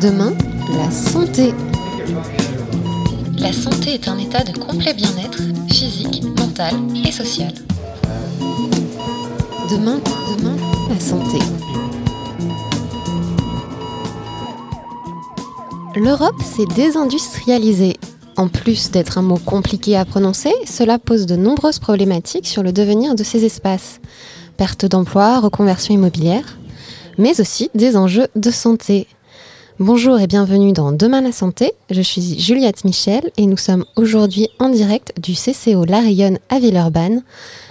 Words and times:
Demain, 0.00 0.32
la 0.76 0.90
santé. 0.90 1.52
La 3.38 3.52
santé 3.52 3.94
est 3.94 4.08
un 4.08 4.18
état 4.18 4.42
de 4.42 4.58
complet 4.58 4.94
bien-être 4.94 5.40
physique, 5.72 6.24
mental 6.38 6.74
et 7.06 7.12
social. 7.12 7.52
Demain, 9.70 10.00
demain, 10.36 10.56
la 10.88 10.98
santé. 10.98 11.38
L'Europe 15.94 16.42
s'est 16.42 16.66
désindustrialisée. 16.74 17.96
En 18.36 18.48
plus 18.48 18.90
d'être 18.90 19.18
un 19.18 19.22
mot 19.22 19.38
compliqué 19.38 19.96
à 19.96 20.04
prononcer, 20.04 20.52
cela 20.66 20.98
pose 20.98 21.26
de 21.26 21.36
nombreuses 21.36 21.78
problématiques 21.78 22.46
sur 22.46 22.64
le 22.64 22.72
devenir 22.72 23.14
de 23.14 23.22
ces 23.22 23.44
espaces. 23.44 24.00
Perte 24.56 24.86
d'emplois, 24.86 25.38
reconversion 25.38 25.94
immobilière, 25.94 26.58
mais 27.18 27.40
aussi 27.40 27.70
des 27.74 27.96
enjeux 27.96 28.28
de 28.34 28.50
santé. 28.50 29.06
Bonjour 29.80 30.18
et 30.18 30.26
bienvenue 30.26 30.72
dans 30.72 30.90
Demain 30.90 31.20
la 31.20 31.30
santé. 31.30 31.72
Je 31.88 32.02
suis 32.02 32.40
Juliette 32.40 32.84
Michel 32.84 33.30
et 33.36 33.46
nous 33.46 33.56
sommes 33.56 33.84
aujourd'hui 33.94 34.48
en 34.58 34.70
direct 34.70 35.12
du 35.22 35.34
CCO 35.34 35.84
La 35.84 36.00
Rayonne 36.00 36.40
à 36.48 36.58
Villeurbanne. 36.58 37.22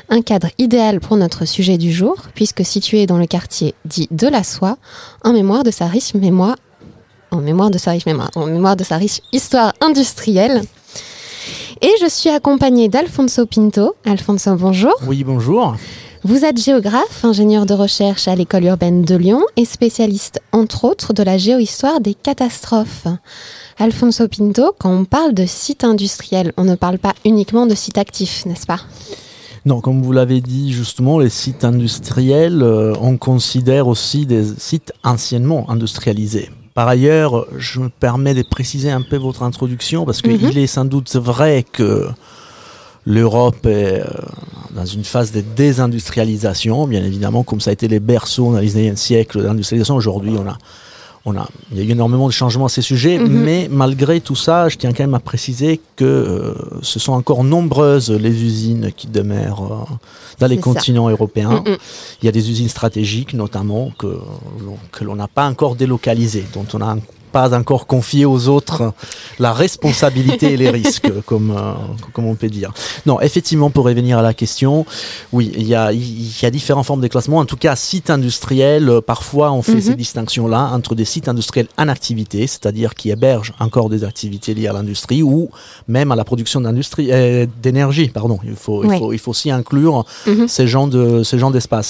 Un 0.07 0.21
cadre 0.21 0.47
idéal 0.57 1.01
pour 1.01 1.17
notre 1.17 1.43
sujet 1.43 1.77
du 1.77 1.91
jour, 1.91 2.15
puisque 2.33 2.63
situé 2.63 3.07
dans 3.07 3.17
le 3.17 3.25
quartier 3.25 3.73
dit 3.83 4.07
de 4.09 4.25
la 4.29 4.45
soie, 4.45 4.77
en 5.25 5.33
mémoire 5.33 5.65
de 5.65 5.71
sa 5.71 5.87
riche 5.87 6.13
mémoire, 6.13 6.55
en 7.31 7.41
mémoire 7.41 7.71
de 7.71 7.77
sa 7.77 7.91
riche 7.91 8.05
mémoire, 8.05 8.31
en 8.35 8.45
mémoire 8.45 8.77
de 8.77 8.85
sa 8.85 8.95
riche 8.95 9.19
histoire 9.33 9.73
industrielle. 9.81 10.61
Et 11.81 11.91
je 11.99 12.07
suis 12.07 12.29
accompagnée 12.29 12.87
d'Alfonso 12.87 13.45
Pinto. 13.45 13.97
Alfonso, 14.05 14.55
bonjour. 14.55 14.93
Oui, 15.05 15.25
bonjour. 15.25 15.75
Vous 16.27 16.43
êtes 16.43 16.61
géographe, 16.61 17.23
ingénieur 17.23 17.65
de 17.65 17.73
recherche 17.73 18.27
à 18.27 18.35
l'école 18.35 18.65
urbaine 18.65 19.01
de 19.03 19.15
Lyon 19.15 19.43
et 19.55 19.63
spécialiste, 19.63 20.41
entre 20.51 20.83
autres, 20.83 21.13
de 21.13 21.23
la 21.23 21.37
géohistoire 21.37 22.01
des 22.01 22.13
catastrophes. 22.13 23.07
Alfonso 23.79 24.27
Pinto, 24.27 24.73
quand 24.77 24.91
on 24.93 25.05
parle 25.05 25.33
de 25.33 25.45
site 25.45 25.85
industriel, 25.85 26.51
on 26.57 26.65
ne 26.65 26.75
parle 26.75 26.99
pas 26.99 27.13
uniquement 27.23 27.65
de 27.65 27.75
site 27.75 27.97
actif, 27.97 28.45
n'est-ce 28.45 28.65
pas? 28.65 28.81
Non, 29.65 29.79
comme 29.79 30.01
vous 30.03 30.11
l'avez 30.11 30.41
dit 30.41 30.73
justement, 30.73 31.17
les 31.17 31.29
sites 31.29 31.63
industriels, 31.63 32.61
euh, 32.61 32.93
on 32.99 33.15
considère 33.15 33.87
aussi 33.87 34.25
des 34.25 34.43
sites 34.57 34.91
anciennement 35.05 35.69
industrialisés. 35.69 36.49
Par 36.73 36.89
ailleurs, 36.89 37.47
je 37.57 37.79
me 37.79 37.87
permets 37.87 38.33
de 38.33 38.43
préciser 38.43 38.91
un 38.91 39.01
peu 39.01 39.15
votre 39.15 39.43
introduction 39.43 40.03
parce 40.03 40.21
qu'il 40.21 40.33
Mhm. 40.33 40.57
est 40.57 40.67
sans 40.67 40.83
doute 40.83 41.15
vrai 41.15 41.63
que 41.71 42.09
l'Europe 43.07 43.65
est 43.65 44.01
euh, 44.01 44.05
dans 44.75 44.85
une 44.85 45.05
phase 45.05 45.31
de 45.31 45.41
désindustrialisation, 45.55 46.87
bien 46.87 47.03
évidemment, 47.03 47.43
comme 47.43 47.61
ça 47.61 47.69
a 47.69 47.73
été 47.73 47.87
les 47.87 47.99
berceaux 48.01 48.51
dans 48.51 48.59
le 48.59 48.65
19e 48.65 48.95
siècle 48.97 49.41
d'industrialisation. 49.41 49.95
Aujourd'hui, 49.95 50.33
on 50.37 50.47
a, 50.47 50.57
on 51.25 51.35
a, 51.37 51.47
il 51.71 51.77
y 51.77 51.81
a 51.81 51.83
eu 51.85 51.91
énormément 51.91 52.27
de 52.27 52.33
changements 52.33 52.65
à 52.65 52.69
ces 52.69 52.81
sujets, 52.81 53.17
Mhm. 53.17 53.27
mais 53.29 53.67
malgré 53.71 54.19
tout 54.19 54.35
ça, 54.35 54.67
je 54.69 54.75
tiens 54.77 54.91
quand 54.91 55.03
même 55.03 55.13
à 55.15 55.19
préciser 55.19 55.79
que 55.95 56.03
euh, 56.05 56.53
ce 56.81 56.99
sont 56.99 57.13
encore 57.13 57.43
nombreuses 57.45 58.11
les 58.11 58.43
usines 58.43 58.91
qui 58.95 59.07
demeurent 59.07 59.71
euh, 59.89 59.95
dans 60.39 60.47
les 60.47 60.57
ça. 60.57 60.61
continents 60.61 61.09
européens. 61.09 61.63
Mm. 61.65 61.77
Il 62.21 62.25
y 62.25 62.29
a 62.29 62.31
des 62.33 62.49
usines 62.51 62.69
stratégiques, 62.69 63.33
notamment, 63.33 63.91
que, 63.97 64.19
que 64.91 65.03
l'on 65.05 65.15
n'a 65.15 65.27
pas 65.29 65.47
encore 65.47 65.75
délocalisées, 65.75 66.45
dont 66.53 66.65
on 66.73 66.79
n'a 66.79 66.97
pas 67.37 67.53
encore 67.61 67.85
confié 67.85 68.23
aux 68.33 68.43
autres 68.55 68.79
la 69.37 69.51
responsabilité 69.53 70.45
et 70.53 70.57
les 70.63 70.71
risques, 70.81 71.11
comme, 71.29 71.51
euh, 71.51 71.73
comme 72.13 72.25
on 72.25 72.37
peut 72.41 72.49
dire. 72.59 72.71
Non, 73.05 73.17
effectivement, 73.27 73.69
pour 73.69 73.85
revenir 73.85 74.15
à 74.17 74.23
la 74.23 74.33
question, 74.33 74.73
oui, 75.35 75.45
il 75.55 75.67
y 75.67 75.75
a, 75.75 75.91
il 75.93 76.31
y 76.41 76.45
a 76.45 76.49
différentes 76.49 76.87
formes 76.89 77.01
de 77.07 77.07
classement. 77.07 77.37
En 77.37 77.45
tout 77.45 77.55
cas, 77.65 77.75
sites 77.75 78.09
industriels, 78.09 78.89
euh, 78.89 79.01
parfois 79.01 79.47
on 79.51 79.61
fait 79.61 79.75
Mhm. 79.81 79.81
ces 79.89 79.95
distinctions-là 80.05 80.61
entre 80.77 80.95
des 80.95 81.05
sites 81.13 81.27
industriels 81.33 81.67
en 81.77 81.87
activité, 81.97 82.39
c'est-à-dire 82.47 82.89
qui 82.99 83.07
hébergent 83.15 83.53
encore 83.59 83.87
des 83.95 84.01
activités 84.11 84.51
liées 84.57 84.67
à 84.67 84.73
l'industrie 84.73 85.21
ou 85.21 85.39
même 85.87 86.09
à 86.11 86.15
la 86.21 86.25
production 86.31 86.59
d'industrie, 86.61 87.09
euh, 87.11 87.45
d'énergie, 87.65 88.07
pardon. 88.19 88.39
Il 88.43 88.55
faut, 88.55 88.83
il 88.83 88.97
faut, 88.97 89.13
il 89.13 89.19
faut 89.19 89.31
aussi 89.37 89.51
inclure 89.51 89.97
Mhm. 90.25 90.47
ces 90.55 90.65
genres 90.73 90.87
de 90.87 91.21
ces 91.29 91.37
genres 91.41 91.51
d'espace. 91.57 91.89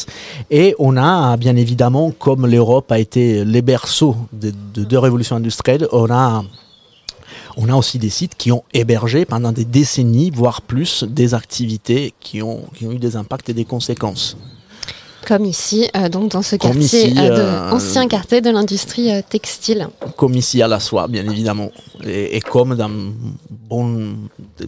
Et 0.61 0.75
on 0.87 0.97
a 0.97 1.37
bien 1.37 1.55
évidemment, 1.55 2.05
comme 2.25 2.45
l'Europe 2.55 2.91
a 2.91 2.99
été 2.99 3.45
les 3.45 3.61
berceaux 3.73 4.15
de, 4.43 4.49
de 4.77 4.83
deux 4.91 4.97
révolutions 5.37 5.67
industrielles, 5.77 5.87
on 5.91 6.09
a 6.11 6.43
on 7.59 7.69
a 7.69 7.75
aussi 7.75 7.97
des 7.97 8.11
sites 8.11 8.35
qui 8.37 8.51
ont 8.51 8.63
hébergé 8.71 9.25
pendant 9.25 9.51
des 9.51 9.65
décennies, 9.65 10.29
voire 10.31 10.61
plus, 10.61 11.03
des 11.03 11.33
activités 11.33 12.13
qui 12.19 12.41
ont, 12.43 12.61
qui 12.75 12.85
ont 12.85 12.91
eu 12.91 12.99
des 12.99 13.15
impacts 13.15 13.49
et 13.49 13.53
des 13.53 13.65
conséquences. 13.65 14.37
Comme 15.27 15.43
ici, 15.45 15.89
euh, 15.97 16.07
donc 16.07 16.31
dans 16.31 16.43
ce 16.43 16.55
quartier, 16.55 16.81
ici, 17.09 17.13
euh, 17.17 17.35
de- 17.35 17.41
euh, 17.41 17.71
ancien 17.71 18.07
quartier 18.07 18.41
de 18.41 18.49
l'industrie 18.51 19.11
euh, 19.11 19.21
textile. 19.27 19.87
Comme 20.15 20.35
ici 20.35 20.61
à 20.61 20.67
la 20.67 20.79
soie, 20.79 21.07
bien 21.07 21.27
évidemment. 21.29 21.71
Et, 22.05 22.37
et 22.37 22.41
comme 22.41 22.75
dans 22.75 22.91
bon, 23.49 23.87
de- 24.59 24.67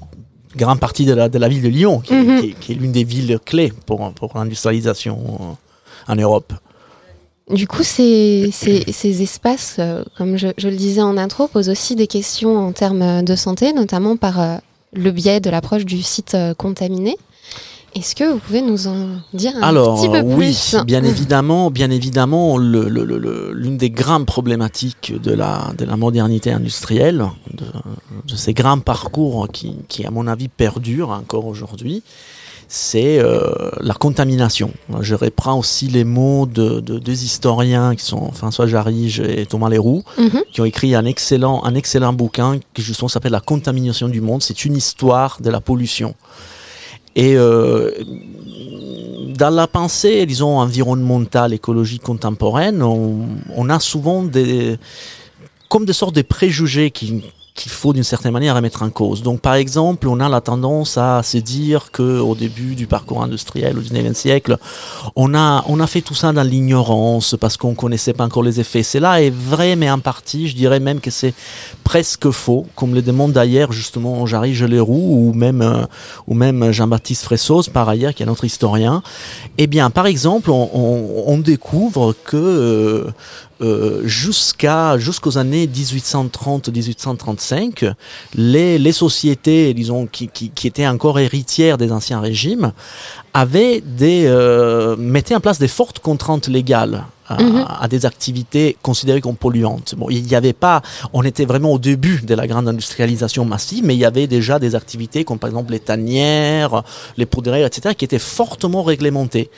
grande 0.57 0.79
partie 0.79 1.05
de 1.05 1.13
la, 1.13 1.29
de 1.29 1.37
la 1.37 1.47
ville 1.47 1.61
de 1.61 1.69
Lyon, 1.69 1.99
qui, 2.01 2.13
Mhm. 2.13 2.41
qui- 2.41 2.53
qui 2.59 2.71
est 2.71 2.75
l'une 2.75 2.91
des 2.91 3.03
villes 3.05 3.39
clés 3.45 3.71
pour, 3.85 4.11
pour 4.13 4.35
l'industrialisation 4.35 5.55
en 6.07 6.15
Europe. 6.15 6.51
Du 7.49 7.67
coup, 7.67 7.81
ces, 7.83 8.49
ces, 8.53 8.83
ces 8.91 9.23
espaces, 9.23 9.77
euh, 9.79 10.03
comme 10.17 10.37
je, 10.37 10.49
je 10.57 10.69
le 10.69 10.75
disais 10.75 11.01
en 11.01 11.17
intro, 11.17 11.47
posent 11.47 11.69
aussi 11.69 11.95
des 11.95 12.05
questions 12.07 12.57
en 12.67 12.71
termes 12.71 13.23
de 13.23 13.35
santé, 13.35 13.73
notamment 13.73 14.17
par 14.17 14.39
euh, 14.39 14.57
le 14.93 15.09
biais 15.11 15.39
de 15.39 15.49
l'approche 15.49 15.83
du 15.85 16.01
site 16.01 16.35
euh, 16.35 16.53
contaminé. 16.53 17.17
Est-ce 17.95 18.13
que 18.15 18.23
vous 18.31 18.37
pouvez 18.37 18.61
nous 18.61 18.85
en 18.87 19.07
dire 19.33 19.53
un 19.57 19.63
Alors 19.63 19.99
petit 19.99 20.09
peu 20.09 20.19
oui, 20.21 20.35
plus? 20.55 20.75
bien 20.85 21.03
évidemment, 21.03 21.71
bien 21.71 21.89
évidemment, 21.89 22.55
le- 22.59 22.87
le- 22.87 23.51
l'une 23.51 23.77
des 23.77 23.89
grandes 23.89 24.27
problématiques 24.27 25.11
de 25.19 25.31
la, 25.33 25.71
de 25.75 25.85
la 25.85 25.97
modernité 25.97 26.51
industrielle, 26.51 27.25
de, 27.51 27.65
de 28.31 28.35
ces 28.35 28.53
grands 28.53 28.77
parcours 28.77 29.47
qui, 29.51 29.73
qui, 29.87 30.05
à 30.05 30.11
mon 30.11 30.27
avis, 30.27 30.49
perdurent 30.49 31.09
encore 31.09 31.47
aujourd'hui, 31.47 32.03
c'est 32.71 33.17
euh, 33.17 33.49
la 33.81 33.95
contamination. 33.95 34.71
Je 35.01 35.15
reprends 35.15 35.57
aussi 35.57 35.87
les 35.87 36.03
mots 36.03 36.45
de, 36.45 36.79
de 36.79 36.99
deux 36.99 37.23
historiens 37.23 37.95
qui 37.95 38.05
sont 38.05 38.31
François 38.31 38.67
Jarige 38.67 39.19
et 39.21 39.47
Thomas 39.47 39.69
Leroux, 39.69 40.03
Mhm. 40.19 40.43
qui 40.51 40.61
ont 40.61 40.65
écrit 40.65 40.93
un 40.93 41.05
excellent, 41.05 41.63
un 41.65 41.73
excellent 41.73 42.13
bouquin 42.13 42.59
qui 42.75 42.83
justement 42.83 43.07
s'appelle 43.09 43.31
La 43.31 43.39
contamination 43.41 44.07
du 44.07 44.21
monde. 44.21 44.43
C'est 44.43 44.65
une 44.65 44.75
histoire 44.77 45.39
de 45.41 45.49
la 45.49 45.61
pollution. 45.61 46.13
Et 47.15 47.35
euh, 47.35 47.91
dans 49.35 49.49
la 49.49 49.65
pensée, 49.67 50.25
disons, 50.27 50.59
environnementale, 50.59 51.53
écologique 51.53 52.03
contemporaine, 52.03 52.83
on, 52.83 53.25
on 53.55 53.69
a 53.69 53.79
souvent 53.79 54.23
des, 54.23 54.77
comme 55.69 55.85
des 55.85 55.93
sortes 55.93 56.15
de 56.15 56.21
préjugés 56.21 56.91
qui 56.91 57.23
qu'il 57.55 57.71
faut 57.71 57.91
d'une 57.91 58.03
certaine 58.03 58.31
manière 58.31 58.55
remettre 58.55 58.83
en 58.83 58.89
cause. 58.89 59.21
Donc 59.21 59.41
par 59.41 59.55
exemple, 59.55 60.07
on 60.07 60.19
a 60.21 60.29
la 60.29 60.39
tendance 60.39 60.97
à 60.97 61.23
se 61.23 61.37
dire 61.37 61.91
que 61.91 62.19
au 62.19 62.33
début 62.35 62.75
du 62.75 62.87
parcours 62.87 63.21
industriel 63.21 63.77
au 63.77 63.81
19e 63.81 64.13
siècle, 64.13 64.57
on 65.15 65.33
a 65.35 65.63
on 65.67 65.79
a 65.81 65.87
fait 65.87 66.01
tout 66.01 66.15
ça 66.15 66.31
dans 66.31 66.43
l'ignorance 66.43 67.35
parce 67.39 67.57
qu'on 67.57 67.75
connaissait 67.75 68.13
pas 68.13 68.23
encore 68.23 68.43
les 68.43 68.59
effets. 68.59 68.83
Cela 68.83 69.21
est 69.21 69.29
vrai 69.33 69.75
mais 69.75 69.89
en 69.91 69.99
partie, 69.99 70.47
je 70.47 70.55
dirais 70.55 70.79
même 70.79 71.01
que 71.01 71.11
c'est 71.11 71.33
presque 71.83 72.29
faux, 72.29 72.65
comme 72.75 72.93
le 72.93 73.01
demande 73.01 73.33
d'ailleurs 73.33 73.71
justement 73.73 74.25
Jarry 74.25 74.53
Leroux 74.53 75.29
ou 75.29 75.33
même 75.33 75.61
euh, 75.61 75.83
ou 76.27 76.35
même 76.35 76.71
Jean-Baptiste 76.71 77.23
Fressos 77.23 77.63
par 77.73 77.89
ailleurs 77.89 78.13
qui 78.13 78.23
est 78.23 78.27
notre 78.27 78.45
historien. 78.45 79.03
Eh 79.57 79.67
bien, 79.67 79.89
par 79.89 80.05
exemple, 80.05 80.49
on, 80.51 80.69
on- 80.73 81.23
on 81.27 81.37
découvre 81.39 82.13
que 82.23 82.37
euh, 82.37 83.07
euh, 83.61 84.01
jusqu'à 84.05 84.97
jusqu'aux 84.97 85.37
années 85.37 85.67
1830-1835, 85.67 87.93
les, 88.35 88.79
les 88.79 88.91
sociétés, 88.91 89.73
disons, 89.73 90.07
qui, 90.07 90.27
qui, 90.29 90.49
qui 90.49 90.67
étaient 90.67 90.87
encore 90.87 91.19
héritières 91.19 91.77
des 91.77 91.91
anciens 91.91 92.21
régimes, 92.21 92.71
avaient 93.33 93.81
des 93.81 94.25
euh, 94.27 94.95
mettaient 94.95 95.35
en 95.35 95.41
place 95.41 95.59
des 95.59 95.67
fortes 95.67 95.99
contraintes 95.99 96.47
légales 96.47 97.05
à, 97.29 97.41
Mhm. 97.41 97.65
à 97.79 97.87
des 97.87 98.05
activités 98.05 98.75
considérées 98.81 99.21
comme 99.21 99.35
polluantes. 99.37 99.95
Bon, 99.97 100.07
il 100.09 100.23
n'y 100.23 100.35
avait 100.35 100.53
pas, 100.53 100.81
on 101.13 101.23
était 101.23 101.45
vraiment 101.45 101.71
au 101.73 101.79
début 101.79 102.21
de 102.23 102.33
la 102.35 102.47
grande 102.47 102.67
industrialisation 102.67 103.45
massive, 103.45 103.83
mais 103.85 103.95
il 103.95 103.99
y 103.99 104.05
avait 104.05 104.27
déjà 104.27 104.59
des 104.59 104.73
activités 104.75 105.23
comme 105.23 105.39
par 105.39 105.49
exemple 105.49 105.71
les 105.71 105.79
tanières, 105.79 106.83
les 107.17 107.25
poudrières, 107.25 107.67
etc., 107.67 107.95
qui 107.97 108.05
étaient 108.05 108.19
fortement 108.19 108.83
réglementées. 108.83 109.49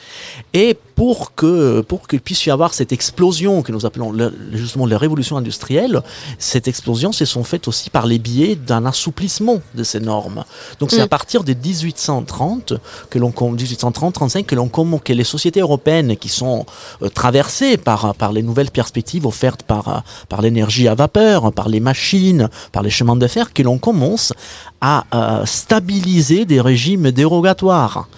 Et 0.54 0.76
pour 0.94 1.34
que 1.34 1.80
pour 1.80 2.06
qu'il 2.06 2.20
puisse 2.20 2.44
y 2.46 2.50
avoir 2.50 2.74
cette 2.74 2.92
explosion 2.92 3.62
que 3.62 3.72
nous 3.72 3.86
appelons 3.86 4.12
le- 4.12 4.32
justement 4.52 4.86
la 4.86 4.98
révolution 4.98 5.36
industrielle, 5.36 6.02
cette 6.38 6.68
explosion 6.68 7.10
se 7.12 7.24
sont 7.24 7.44
faites 7.44 7.66
aussi 7.68 7.88
par 7.90 8.06
les 8.06 8.18
biais 8.18 8.54
d'un 8.54 8.84
assouplissement 8.86 9.58
de 9.74 9.82
ces 9.84 10.00
normes. 10.00 10.44
Donc 10.78 10.90
c'est 10.90 10.98
Mm. 10.98 11.02
à 11.04 11.08
partir 11.08 11.44
de 11.44 11.54
1830 11.54 12.74
que 13.10 13.18
l'on 13.18 13.30
1830-35 13.30 14.44
que 14.46 14.54
l'on 14.54 14.68
que 15.04 15.12
les 15.12 15.24
sociétés 15.24 15.60
européennes 15.60 16.16
qui 16.16 16.28
sont 16.28 16.66
euh, 17.02 17.08
traversées 17.08 17.61
par 17.76 18.32
les 18.32 18.42
nouvelles 18.42 18.70
perspectives 18.70 19.26
offertes 19.26 19.62
par 19.62 20.40
l'énergie 20.42 20.88
à 20.88 20.94
vapeur, 20.94 21.52
par 21.52 21.68
les 21.68 21.80
machines, 21.80 22.48
par 22.72 22.82
les 22.82 22.90
chemins 22.90 23.16
de 23.16 23.26
fer 23.26 23.52
que 23.52 23.62
l'on 23.62 23.78
commence 23.78 24.32
à 24.80 25.04
euh, 25.14 25.46
stabiliser 25.46 26.44
des 26.44 26.60
régimes 26.60 27.10
dérogatoires. 27.10 28.08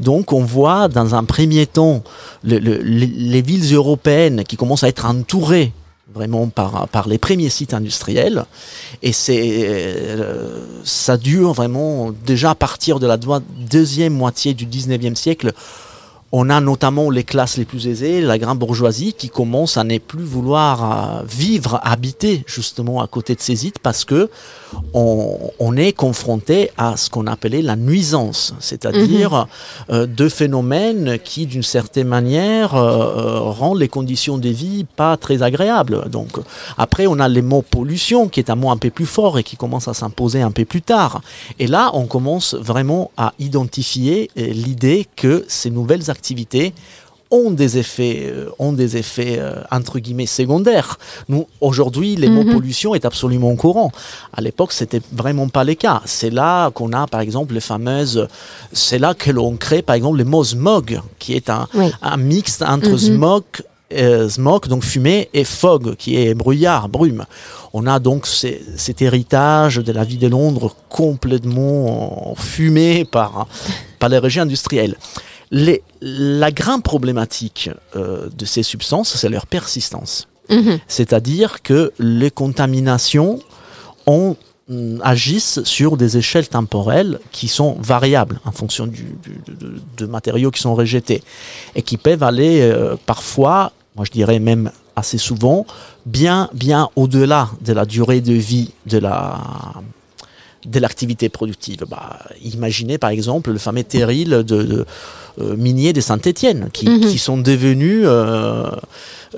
Donc 0.00 0.32
on 0.32 0.42
voit 0.44 0.88
dans 0.88 1.14
un 1.14 1.24
premier 1.24 1.66
temps 1.66 2.02
le- 2.42 2.58
le- 2.58 2.80
les, 2.82 3.06
les 3.06 3.42
villes 3.42 3.74
européennes 3.74 4.42
qui 4.44 4.56
commencent 4.56 4.84
à 4.84 4.88
être 4.88 5.04
entourées 5.06 5.72
vraiment 6.14 6.46
par, 6.48 6.86
les 7.08 7.18
premiers 7.18 7.48
sites 7.50 7.74
industriels. 7.74 8.44
Et 9.02 9.12
euh, 9.28 10.64
ça 10.84 11.16
dure 11.16 11.52
vraiment 11.52 12.12
déjà 12.24 12.50
à 12.50 12.54
partir 12.54 13.00
de 13.00 13.06
la 13.06 13.16
deuxième 13.16 14.14
moitié 14.14 14.54
du 14.54 14.64
19e 14.66 15.16
siècle 15.16 15.52
on 16.36 16.50
a 16.50 16.60
notamment 16.60 17.10
les 17.10 17.22
classes 17.22 17.58
les 17.58 17.64
plus 17.64 17.86
aisées, 17.86 18.20
la 18.20 18.38
grande 18.38 18.58
bourgeoisie, 18.58 19.12
qui 19.12 19.28
commence 19.28 19.76
à 19.76 19.84
ne 19.84 19.98
plus 19.98 20.24
vouloir 20.24 21.20
euh, 21.20 21.22
vivre, 21.28 21.78
habiter 21.84 22.42
justement 22.48 23.00
à 23.00 23.06
côté 23.06 23.36
de 23.36 23.40
ces 23.40 23.54
sites 23.54 23.78
parce 23.78 24.04
que 24.04 24.28
on, 24.92 25.76
est 25.76 25.92
confronté 25.92 26.70
à 26.76 26.96
ce 26.96 27.08
qu'on 27.08 27.28
appelait 27.28 27.62
la 27.62 27.76
nuisance, 27.76 28.54
c'est-à-dire 28.58 29.32
mhm. 29.32 29.94
euh, 29.94 30.06
deux 30.06 30.28
phénomènes 30.28 31.18
qui, 31.22 31.46
d'une 31.46 31.62
certaine 31.62 32.08
manière, 32.08 32.74
euh, 32.74 33.38
rendent 33.40 33.78
les 33.78 33.88
conditions 33.88 34.36
de 34.36 34.48
vie 34.48 34.84
pas 34.96 35.16
très 35.16 35.42
agréables. 35.42 36.10
Donc, 36.10 36.30
après, 36.78 37.06
on 37.06 37.20
a 37.20 37.28
les 37.28 37.42
mots 37.42 37.62
pollution, 37.62 38.28
qui 38.28 38.40
est 38.40 38.50
un 38.50 38.56
mot 38.56 38.70
un 38.70 38.76
peu 38.76 38.90
plus 38.90 39.06
fort 39.06 39.38
et 39.38 39.44
qui 39.44 39.56
commence 39.56 39.86
à 39.86 39.94
s'imposer 39.94 40.42
un 40.42 40.50
peu 40.50 40.64
plus 40.64 40.82
tard. 40.82 41.20
Et 41.60 41.68
là, 41.68 41.90
on 41.94 42.06
commence 42.06 42.54
vraiment 42.54 43.12
à 43.16 43.32
identifier 43.38 44.30
l'idée 44.36 45.06
que 45.16 45.44
ces 45.48 45.70
nouvelles 45.70 46.10
activités 46.10 46.23
ont 47.30 47.50
des 47.50 47.78
effets, 47.78 48.26
euh, 48.26 48.48
ont 48.58 48.72
des 48.72 48.96
effets 48.96 49.36
euh, 49.38 49.62
entre 49.70 49.98
guillemets 49.98 50.26
secondaires. 50.26 50.98
Nous 51.28 51.46
aujourd'hui, 51.60 52.16
les 52.16 52.28
mots 52.28 52.44
mhm. 52.44 52.52
pollution 52.52 52.94
est 52.94 53.04
absolument 53.04 53.54
courant. 53.56 53.90
À 54.32 54.40
l'époque, 54.40 54.72
c'était 54.72 55.02
vraiment 55.12 55.48
pas 55.48 55.64
le 55.64 55.74
cas. 55.74 56.00
C'est 56.04 56.30
là 56.30 56.70
qu'on 56.70 56.92
a, 56.92 57.06
par 57.06 57.20
exemple, 57.20 57.54
les 57.54 57.60
fameuses. 57.60 58.28
C'est 58.72 58.98
là 58.98 59.14
que 59.14 59.30
l'on 59.30 59.56
crée, 59.56 59.82
par 59.82 59.96
exemple, 59.96 60.18
le 60.18 60.24
mot 60.24 60.44
smog, 60.44 61.00
qui 61.18 61.34
est 61.34 61.50
un, 61.50 61.66
un 62.02 62.16
mix 62.16 62.62
entre 62.62 62.96
smog 62.96 63.42
euh, 63.92 64.28
smog, 64.28 64.66
donc 64.66 64.82
fumée, 64.82 65.28
et 65.34 65.44
fog, 65.44 65.94
qui 65.96 66.16
est 66.16 66.34
brouillard, 66.34 66.88
brume. 66.88 67.26
On 67.72 67.86
a 67.86 67.98
donc 67.98 68.26
cet 68.26 69.02
héritage 69.02 69.76
de 69.76 69.92
la 69.92 70.04
vie 70.04 70.16
de 70.16 70.26
Londres 70.26 70.74
complètement 70.88 72.34
fumé 72.36 73.04
par, 73.04 73.46
par 73.98 74.08
les 74.08 74.18
régions 74.18 74.42
industrielles 74.42 74.96
la 75.50 76.50
grande 76.50 76.82
problématique 76.82 77.70
euh, 77.96 78.28
de 78.36 78.44
ces 78.44 78.62
substances, 78.62 79.14
c'est 79.16 79.28
leur 79.28 79.46
persistance. 79.46 80.28
Mhm. 80.50 80.78
C'est-à-dire 80.88 81.62
que 81.62 81.92
les 81.98 82.30
contaminations 82.30 83.40
mm, 84.06 84.32
agissent 85.02 85.62
sur 85.64 85.96
des 85.96 86.18
échelles 86.18 86.48
temporelles 86.48 87.18
qui 87.32 87.48
sont 87.48 87.76
variables 87.80 88.40
en 88.44 88.52
fonction 88.52 88.86
de, 88.86 90.06
matériaux 90.06 90.50
qui 90.50 90.60
sont 90.60 90.74
rejetés 90.74 91.22
et 91.74 91.82
qui 91.82 91.96
peuvent 91.96 92.22
aller 92.22 92.60
euh, 92.60 92.96
parfois, 93.06 93.72
moi 93.96 94.04
je 94.04 94.10
dirais 94.10 94.38
même 94.38 94.70
assez 94.96 95.18
souvent, 95.18 95.66
bien, 96.06 96.48
bien 96.52 96.88
au-delà 96.94 97.50
de 97.62 97.72
la 97.72 97.84
durée 97.84 98.20
de 98.20 98.34
vie 98.34 98.70
de 98.86 98.98
la, 98.98 99.40
de 100.66 100.78
l'activité 100.78 101.28
productive. 101.28 101.84
Bah, 101.88 102.18
imaginez 102.42 102.98
par 102.98 103.10
exemple 103.10 103.50
le 103.50 103.58
fameux 103.58 103.84
terril 103.84 104.42
de, 104.46 104.86
euh, 105.40 105.56
miniers 105.56 105.92
de 105.92 106.00
Saint-Étienne 106.00 106.68
qui, 106.72 106.88
mhm. 106.88 107.00
qui, 107.00 107.18
sont 107.18 107.36
devenus 107.36 108.04
euh, 108.06 108.70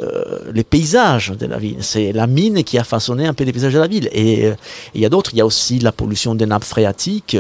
euh, 0.00 0.38
les 0.52 0.62
paysages 0.62 1.31
de 1.31 1.46
la 1.46 1.58
ville. 1.58 1.78
C'est 1.81 2.12
la 2.12 2.26
mine 2.26 2.64
qui 2.64 2.78
a 2.78 2.84
façonné 2.84 3.26
un 3.26 3.34
peu 3.34 3.44
les 3.44 3.52
paysages 3.52 3.73
de 3.73 3.78
la 3.78 3.87
ville. 3.87 4.08
Et 4.12 4.52
il 4.94 5.00
y 5.00 5.06
a 5.06 5.08
d'autres, 5.08 5.31
il 5.32 5.38
y 5.38 5.40
a 5.40 5.46
aussi 5.46 5.78
la 5.78 5.93
pollution 5.93 6.34
des 6.34 6.46
nappes 6.46 6.64
phréatiques. 6.64 7.37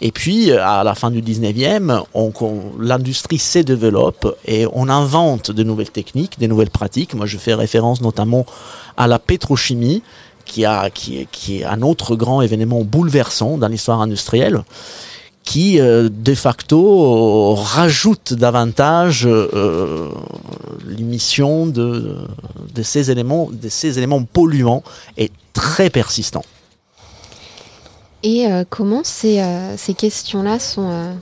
et 0.00 0.12
puis 0.12 0.52
à 0.52 0.84
la 0.84 0.94
fin 0.94 1.10
du 1.10 1.22
19e, 1.22 2.02
l'industrie 2.80 3.38
se 3.38 3.60
développe 3.60 4.36
et 4.46 4.66
on 4.72 4.88
invente 4.88 5.50
de 5.50 5.62
nouvelles 5.62 5.90
techniques, 5.90 6.38
de 6.38 6.46
nouvelles 6.46 6.70
pratiques. 6.70 7.14
Moi 7.14 7.26
je 7.26 7.38
fais 7.38 7.54
référence 7.54 8.02
notamment 8.02 8.44
à 8.96 9.06
la 9.06 9.18
pétrochimie 9.18 10.02
qui, 10.44 10.64
a, 10.64 10.90
qui, 10.90 11.26
qui 11.30 11.60
est 11.60 11.64
un 11.64 11.82
autre 11.82 12.16
grand 12.16 12.42
événement 12.42 12.82
bouleversant 12.82 13.58
dans 13.58 13.68
l'histoire 13.68 14.00
industrielle 14.00 14.62
qui 15.44 15.78
euh, 15.78 16.08
de 16.10 16.34
facto 16.34 17.54
rajoute 17.54 18.32
davantage 18.32 19.26
euh, 19.26 20.10
l'émission 20.86 21.66
de, 21.66 22.16
de, 22.74 22.82
ces 22.82 23.10
éléments, 23.10 23.48
de 23.52 23.68
ces 23.68 23.98
éléments 23.98 24.24
polluants 24.24 24.82
et 25.16 25.30
très 25.52 25.90
persistants. 25.90 26.44
Et 28.22 28.46
euh, 28.46 28.64
comment 28.68 29.04
ces, 29.04 29.44
ces 29.76 29.92
questions-là 29.92 30.58
sont 30.58 31.14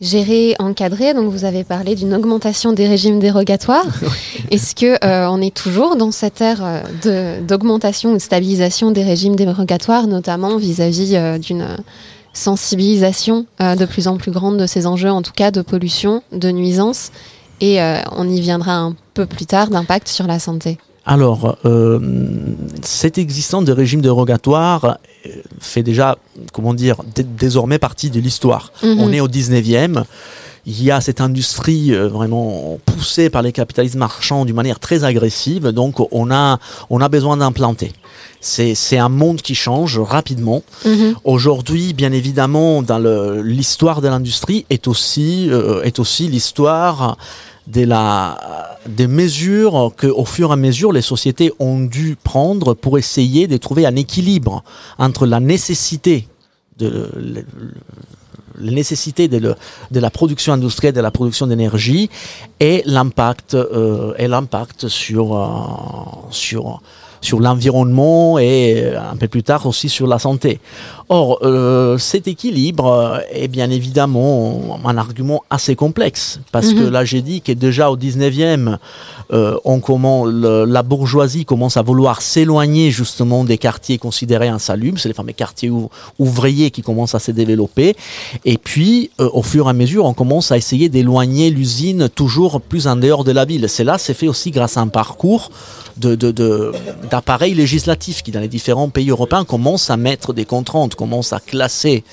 gérer, 0.00 0.56
encadrer. 0.58 1.14
Donc 1.14 1.30
vous 1.30 1.44
avez 1.44 1.64
parlé 1.64 1.94
d'une 1.94 2.14
augmentation 2.14 2.72
des 2.72 2.88
régimes 2.88 3.18
dérogatoires. 3.18 3.86
Est-ce 4.50 4.74
que 4.74 5.04
euh, 5.04 5.28
on 5.28 5.40
est 5.40 5.54
toujours 5.54 5.96
dans 5.96 6.10
cette 6.10 6.40
ère 6.40 6.60
euh, 6.64 7.40
d'augmentation 7.40 8.10
ou 8.10 8.14
de 8.14 8.18
stabilisation 8.18 8.90
des 8.90 9.04
régimes 9.04 9.36
dérogatoires, 9.36 10.06
notamment 10.06 10.56
vis-à-vis 10.56 11.16
euh, 11.16 11.38
d'une 11.38 11.66
sensibilisation 12.32 13.46
de 13.58 13.84
plus 13.86 14.06
en 14.06 14.16
plus 14.16 14.30
grande 14.30 14.56
de 14.56 14.66
ces 14.66 14.86
enjeux, 14.86 15.10
en 15.10 15.20
tout 15.20 15.32
cas 15.32 15.50
de 15.50 15.62
pollution, 15.62 16.22
de 16.30 16.52
nuisance, 16.52 17.10
et 17.60 17.80
on 18.12 18.28
y 18.28 18.40
viendra 18.40 18.76
un 18.76 18.94
peu 19.14 19.26
plus 19.26 19.46
tard 19.46 19.68
d'impact 19.68 20.06
sur 20.06 20.28
la 20.28 20.38
santé. 20.38 20.78
Alors, 21.10 21.56
euh, 21.64 21.98
cette 22.82 23.18
existence 23.18 23.64
de 23.64 23.72
régime 23.72 24.00
dérogatoire 24.00 24.98
euh, 25.26 25.30
fait 25.58 25.82
déjà, 25.82 26.16
comment 26.52 26.72
dire, 26.72 26.98
désormais 27.36 27.80
partie 27.80 28.10
de 28.10 28.20
l'histoire. 28.20 28.72
Mhm. 28.84 29.00
On 29.00 29.12
est 29.12 29.18
au 29.18 29.26
19e. 29.26 30.04
Il 30.66 30.80
y 30.84 30.92
a 30.92 31.00
cette 31.00 31.20
industrie 31.20 31.92
euh, 31.92 32.06
vraiment 32.06 32.78
poussée 32.86 33.28
par 33.28 33.42
les 33.42 33.50
capitalismes 33.50 33.98
marchands 33.98 34.44
d'une 34.44 34.54
manière 34.54 34.78
très 34.78 35.02
agressive, 35.02 35.70
donc 35.72 35.96
on 36.12 36.30
a, 36.30 36.60
on 36.90 37.00
a 37.00 37.08
besoin 37.08 37.38
d'implanter. 37.38 37.90
C'est 38.40 38.96
un 38.96 39.08
monde 39.08 39.42
qui 39.42 39.56
change 39.56 39.98
rapidement. 39.98 40.62
Mhm. 40.84 41.16
Aujourd'hui, 41.24 41.92
bien 41.92 42.12
évidemment, 42.12 42.82
dans 42.82 43.00
l'histoire 43.42 44.00
de 44.00 44.06
l'industrie 44.06 44.64
est 44.70 44.86
aussi, 44.86 45.50
est 45.82 45.98
aussi 45.98 46.28
l'histoire 46.28 47.18
de 47.66 47.84
la, 47.84 48.78
des 48.86 49.06
mesures 49.06 49.92
que, 49.96 50.06
au 50.06 50.24
fur 50.24 50.50
et 50.50 50.52
à 50.52 50.56
mesure, 50.56 50.92
les 50.92 51.02
sociétés 51.02 51.52
ont 51.58 51.80
dû 51.80 52.16
prendre 52.22 52.74
pour 52.74 52.98
essayer 52.98 53.46
de 53.46 53.56
trouver 53.56 53.86
un 53.86 53.96
équilibre 53.96 54.64
entre 54.98 55.26
la 55.26 55.40
nécessité 55.40 56.26
de, 56.78 57.44
la 58.58 58.70
nécessité 58.70 59.28
de, 59.28 59.54
la 59.92 60.10
production 60.10 60.52
industrielle, 60.52 60.94
de 60.94 61.00
la 61.00 61.10
production 61.10 61.46
d'énergie 61.46 62.10
et 62.58 62.82
l'impact 62.86 63.54
euh, 63.54 64.14
et 64.18 64.28
l'impact 64.28 64.88
sur 64.88 65.36
euh, 65.36 65.46
sur 66.30 66.82
sur 67.20 67.40
l'environnement 67.40 68.38
et 68.38 68.82
euh, 68.84 69.00
un 69.00 69.16
peu 69.16 69.28
plus 69.28 69.42
tard 69.42 69.66
aussi 69.66 69.88
sur 69.88 70.06
la 70.06 70.18
santé. 70.18 70.60
Or, 71.08 71.38
euh, 71.42 71.98
cet 71.98 72.28
équilibre 72.28 73.20
est 73.32 73.48
bien 73.48 73.70
évidemment 73.70 74.78
un 74.84 74.96
argument 74.96 75.42
assez 75.50 75.74
complexe, 75.74 76.40
parce 76.52 76.72
que 76.72 76.80
mhm. 76.80 76.90
là 76.90 77.04
j'ai 77.04 77.20
dit 77.20 77.42
que 77.42 77.52
déjà 77.52 77.90
au 77.90 77.96
19e, 77.96 78.76
euh, 79.32 79.56
on 79.64 79.80
comment, 79.80 80.24
la 80.26 80.82
bourgeoisie 80.82 81.44
commence 81.44 81.76
à 81.76 81.82
vouloir 81.82 82.22
s'éloigner 82.22 82.90
justement 82.90 83.44
des 83.44 83.58
quartiers 83.58 83.98
considérés 83.98 84.48
insalubres, 84.48 84.98
c'est 84.98 85.08
les 85.08 85.14
fameux 85.14 85.32
quartiers 85.32 85.70
ouvriers 86.18 86.70
qui 86.70 86.82
commencent 86.82 87.14
à 87.14 87.18
se 87.18 87.32
développer, 87.32 87.96
et 88.44 88.56
puis 88.58 89.10
au 89.18 89.42
fur 89.42 89.66
et 89.66 89.70
à 89.70 89.72
mesure 89.72 90.04
on 90.04 90.14
commence 90.14 90.52
à 90.52 90.56
essayer 90.56 90.88
d'éloigner 90.88 91.50
l'usine 91.50 92.08
toujours 92.08 92.60
plus 92.60 92.86
en 92.86 92.96
dehors 92.96 93.24
de 93.24 93.32
la 93.32 93.44
ville. 93.44 93.68
C'est 93.68 93.84
là, 93.84 93.98
c'est 93.98 94.14
fait 94.14 94.28
aussi 94.28 94.50
grâce 94.50 94.76
à 94.76 94.80
un 94.80 94.88
parcours 94.88 95.50
d'appareils 96.00 97.54
législatifs 97.54 98.22
qui, 98.22 98.30
dans 98.30 98.40
les 98.40 98.48
différents 98.48 98.88
pays 98.88 99.10
européens, 99.10 99.44
commencent 99.44 99.90
à 99.90 99.96
mettre 99.96 100.32
des 100.32 100.44
contraintes, 100.44 100.94
commencent 100.94 101.32
à 101.32 101.40
classer 101.40 102.04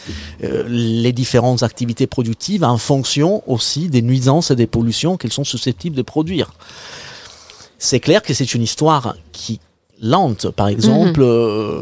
euh, 0.44 0.64
les 0.68 1.14
différentes 1.14 1.64
activités 1.64 2.08
productives 2.08 2.64
en 2.64 2.78
fonction 2.78 3.44
aussi 3.48 3.90
des 3.90 4.02
nuisances 4.02 4.52
et 4.52 4.56
des 4.56 4.68
pollutions 4.68 5.18
qu'elles 5.18 5.34
sont 5.34 5.44
susceptibles 5.44 5.96
de 5.96 6.02
produire. 6.02 6.54
C'est 7.80 8.00
clair 8.00 8.22
que 8.24 8.34
c'est 8.34 8.54
une 8.54 8.64
histoire 8.64 9.16
qui 9.32 9.60
lente. 10.02 10.50
Par 10.52 10.68
exemple, 10.68 11.22
mhm. 11.22 11.28
euh, 11.28 11.82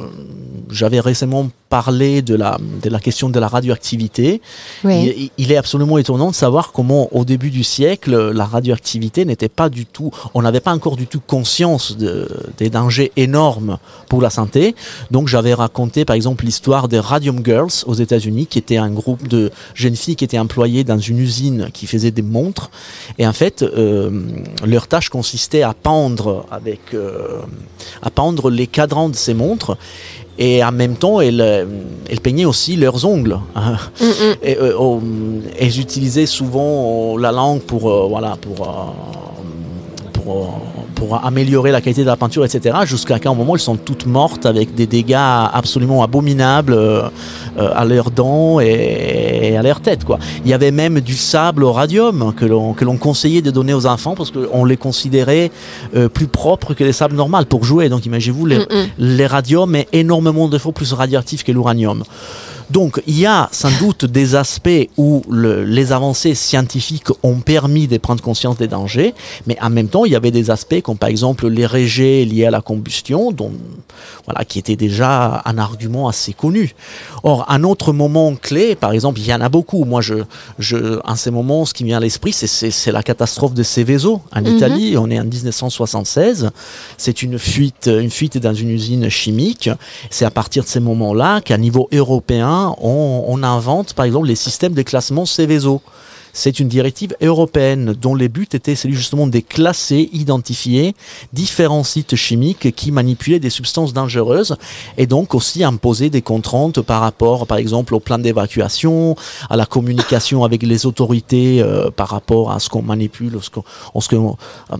j'avais 0.69 0.99
récemment 0.99 1.49
parler 1.69 2.21
de 2.21 2.35
la, 2.35 2.57
de 2.83 2.89
la 2.89 2.99
question 2.99 3.29
de 3.29 3.39
la 3.39 3.47
radioactivité. 3.47 4.41
Il, 4.83 5.51
est 5.51 5.57
absolument 5.57 5.97
étonnant 5.97 6.29
de 6.29 6.35
savoir 6.35 6.71
comment, 6.71 7.09
au 7.13 7.25
début 7.25 7.49
du 7.49 7.63
siècle, 7.63 8.31
la 8.31 8.45
radioactivité 8.45 9.25
n'était 9.25 9.49
pas 9.49 9.69
du 9.69 9.85
tout, 9.85 10.11
on 10.33 10.41
n'avait 10.43 10.59
pas 10.59 10.71
encore 10.71 10.95
du 10.95 11.07
tout 11.07 11.19
conscience 11.19 11.97
de, 11.97 12.29
des 12.57 12.69
dangers 12.69 13.11
énormes 13.17 13.77
pour 14.07 14.21
la 14.21 14.29
santé. 14.29 14.75
Donc, 15.11 15.27
j'avais 15.27 15.53
raconté, 15.53 16.05
par 16.05 16.15
exemple, 16.15 16.45
l'histoire 16.45 16.87
des 16.87 16.99
Radium 16.99 17.43
Girls 17.43 17.83
aux 17.87 17.95
États-Unis, 17.95 18.47
qui 18.47 18.59
était 18.59 18.77
un 18.77 18.91
groupe 18.91 19.27
de 19.27 19.51
jeunes 19.73 19.95
filles 19.95 20.15
qui 20.15 20.23
étaient 20.23 20.39
employées 20.39 20.83
dans 20.83 20.99
une 20.99 21.19
usine 21.19 21.69
qui 21.73 21.87
faisait 21.87 22.11
des 22.11 22.21
montres. 22.21 22.69
Et 23.17 23.27
en 23.27 23.33
fait, 23.33 23.63
euh, 23.63 24.21
leur 24.65 24.87
tâche 24.87 25.09
consistait 25.09 25.63
à 25.63 25.73
pendre 25.73 26.45
avec, 26.51 26.93
euh, 26.93 27.39
à 28.05 28.11
pendre 28.11 28.49
les 28.49 28.67
cadrans 28.67 29.09
de 29.09 29.15
ces 29.15 29.33
montres 29.33 29.77
et 30.37 30.63
en 30.63 30.71
même 30.71 30.95
temps 30.95 31.19
elles, 31.21 31.41
euh, 31.41 31.65
elles 32.09 32.21
peignaient 32.21 32.45
aussi 32.45 32.75
leurs 32.75 33.05
ongles 33.05 33.39
hein. 33.55 33.77
mm, 33.99 34.05
mm. 34.05 34.35
et, 34.43 34.57
euh, 34.59 34.99
elles 35.59 35.79
utilisaient 35.79 36.25
souvent 36.25 37.17
la 37.17 37.31
langue 37.31 37.61
pour 37.61 37.89
euh, 37.89 38.05
voilà 38.07 38.37
pour 38.39 38.93
pour 40.13 40.59
pour 40.95 41.23
améliorer 41.25 41.71
la 41.71 41.81
qualité 41.81 42.01
de 42.01 42.07
la 42.07 42.15
peinture, 42.15 42.45
etc. 42.45 42.77
Jusqu'à 42.85 43.19
un 43.23 43.33
moment, 43.33 43.55
elles 43.55 43.61
sont 43.61 43.75
toutes 43.75 44.05
mortes 44.05 44.45
avec 44.45 44.73
des 44.73 44.87
dégâts 44.87 45.15
absolument 45.15 46.01
abominables 46.01 46.73
euh, 46.73 47.03
euh, 47.59 47.69
à 47.75 47.85
leurs 47.85 48.11
dents 48.11 48.59
et, 48.59 49.55
à 49.57 49.61
leur 49.61 49.81
tête. 49.81 50.05
Quoi. 50.05 50.17
Il 50.43 50.49
y 50.49 50.53
avait 50.53 50.71
même 50.71 51.01
du 51.01 51.15
sable 51.15 51.63
au 51.63 51.71
radium 51.71 52.33
que 52.33 52.45
l'on, 52.45 52.73
que 52.73 52.85
l'on 52.85 52.97
conseillait 52.97 53.41
de 53.41 53.51
donner 53.51 53.73
aux 53.73 53.85
enfants 53.85 54.15
parce 54.15 54.31
qu'on 54.31 54.65
les 54.65 54.77
considérait 54.77 55.51
euh, 55.95 56.09
plus 56.09 56.27
propres 56.27 56.73
que 56.73 56.83
les 56.83 56.93
sables 56.93 57.15
normaux 57.15 57.45
pour 57.45 57.63
jouer. 57.65 57.89
Donc 57.89 58.05
imaginez-vous, 58.05 58.45
les, 58.45 58.65
les 58.97 59.27
radiums 59.27 59.75
est 59.75 59.87
énormément 59.91 60.47
de 60.47 60.57
fois 60.57 60.71
plus 60.71 60.93
radioactif 60.93 61.43
que 61.43 61.51
l'uranium. 61.51 62.03
Donc 62.69 63.01
il 63.07 63.19
y 63.19 63.25
a 63.25 63.49
sans 63.51 63.71
doute 63.79 64.05
des 64.05 64.35
aspects 64.35 64.89
où 64.97 65.23
les 65.29 65.91
avancées 65.91 66.35
scientifiques 66.35 67.09
ont 67.23 67.39
permis 67.39 67.87
de 67.87 67.97
prendre 67.97 68.21
conscience 68.21 68.57
des 68.57 68.67
dangers, 68.67 69.13
mais 69.47 69.57
en 69.61 69.69
même 69.69 69.87
temps 69.87 70.05
il 70.05 70.11
y 70.11 70.15
avait 70.15 70.31
des 70.31 70.49
aspects 70.49 70.81
comme 70.81 70.97
par 70.97 71.09
exemple 71.09 71.47
les 71.47 71.65
rejets 71.65 72.25
liés 72.25 72.45
à 72.45 72.51
la 72.51 72.61
combustion, 72.61 73.31
dont, 73.31 73.51
voilà, 74.25 74.45
qui 74.45 74.59
était 74.59 74.75
déjà 74.75 75.41
un 75.45 75.57
argument 75.57 76.07
assez 76.07 76.33
connu. 76.33 76.75
Or 77.23 77.45
un 77.49 77.63
autre 77.63 77.93
moment 77.93 78.35
clé, 78.35 78.75
par 78.75 78.91
exemple, 78.91 79.19
il 79.19 79.27
y 79.27 79.33
en 79.33 79.41
a 79.41 79.49
beaucoup. 79.49 79.85
Moi, 79.85 80.01
je, 80.01 80.15
je, 80.59 80.99
en 81.05 81.15
ces 81.15 81.31
moments, 81.31 81.65
ce 81.65 81.73
qui 81.73 81.83
me 81.83 81.89
vient 81.89 81.97
à 81.97 82.01
l'esprit, 82.01 82.33
c'est 82.33 82.91
la 82.91 83.03
catastrophe 83.03 83.53
de 83.53 83.63
Seveso 83.63 84.21
en 84.35 84.41
mhm. 84.41 84.55
Italie. 84.55 84.97
On 84.97 85.09
est 85.09 85.19
en 85.19 85.25
1976. 85.25 86.51
C'est 86.97 87.21
une 87.21 87.37
fuite, 87.39 87.87
une 87.87 88.09
fuite 88.09 88.37
dans 88.37 88.53
une 88.53 88.69
usine 88.69 89.09
chimique. 89.09 89.69
C'est 90.09 90.25
à 90.25 90.31
partir 90.31 90.63
de 90.63 90.69
ces 90.69 90.79
moments-là 90.79 91.41
qu'à 91.41 91.57
niveau 91.57 91.87
européen 91.91 92.54
on, 92.79 93.43
invente 93.43 93.93
par 93.93 94.05
exemple 94.05 94.27
les 94.27 94.35
systèmes 94.35 94.73
de 94.73 94.81
classement 94.81 95.25
Céveso 95.25 95.81
c'est 96.35 96.59
une 96.59 96.67
directive 96.67 97.15
européenne 97.21 97.95
dont 97.99 98.13
les 98.13 98.27
buts 98.27 98.47
étaient 98.51 98.75
celui 98.75 98.93
justement 98.93 99.25
de 99.25 99.39
classer, 99.39 100.09
identifier 100.11 100.93
différents 101.31 101.85
sites 101.85 102.15
chimiques 102.17 102.75
qui 102.75 102.91
manipulaient 102.91 103.39
des 103.39 103.49
substances 103.49 103.93
dangereuses 103.93 104.57
et 104.97 105.07
donc 105.07 105.33
aussi 105.33 105.63
imposer 105.63 106.09
des 106.09 106.21
contraintes 106.21 106.81
par 106.81 106.99
rapport, 106.99 107.47
par 107.47 107.57
exemple, 107.57 107.95
au 107.95 108.01
plan 108.01 108.17
d'évacuation, 108.17 109.15
à 109.49 109.55
la 109.55 109.65
communication 109.65 110.43
avec 110.43 110.61
les 110.61 110.85
autorités 110.85 111.61
euh, 111.61 111.89
par 111.89 112.09
rapport 112.09 112.51
à 112.51 112.59
ce 112.59 112.67
qu'on 112.67 112.81
manipule, 112.81 113.39
ce 113.41 113.49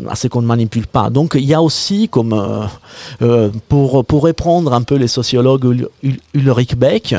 à 0.09 0.15
ce 0.15 0.27
qu'on 0.27 0.41
ne 0.41 0.47
manipule 0.47 0.87
pas. 0.87 1.09
Donc 1.09 1.35
il 1.35 1.45
y 1.45 1.53
a 1.53 1.61
aussi, 1.61 2.09
comme 2.09 2.33
euh, 2.33 2.65
euh, 3.21 3.49
pour 3.69 4.03
pour 4.03 4.25
répondre 4.25 4.73
un 4.73 4.81
peu 4.81 4.95
les 4.95 5.07
sociologues 5.07 5.87
Ulrich 6.33 6.75
Beck, 6.75 7.15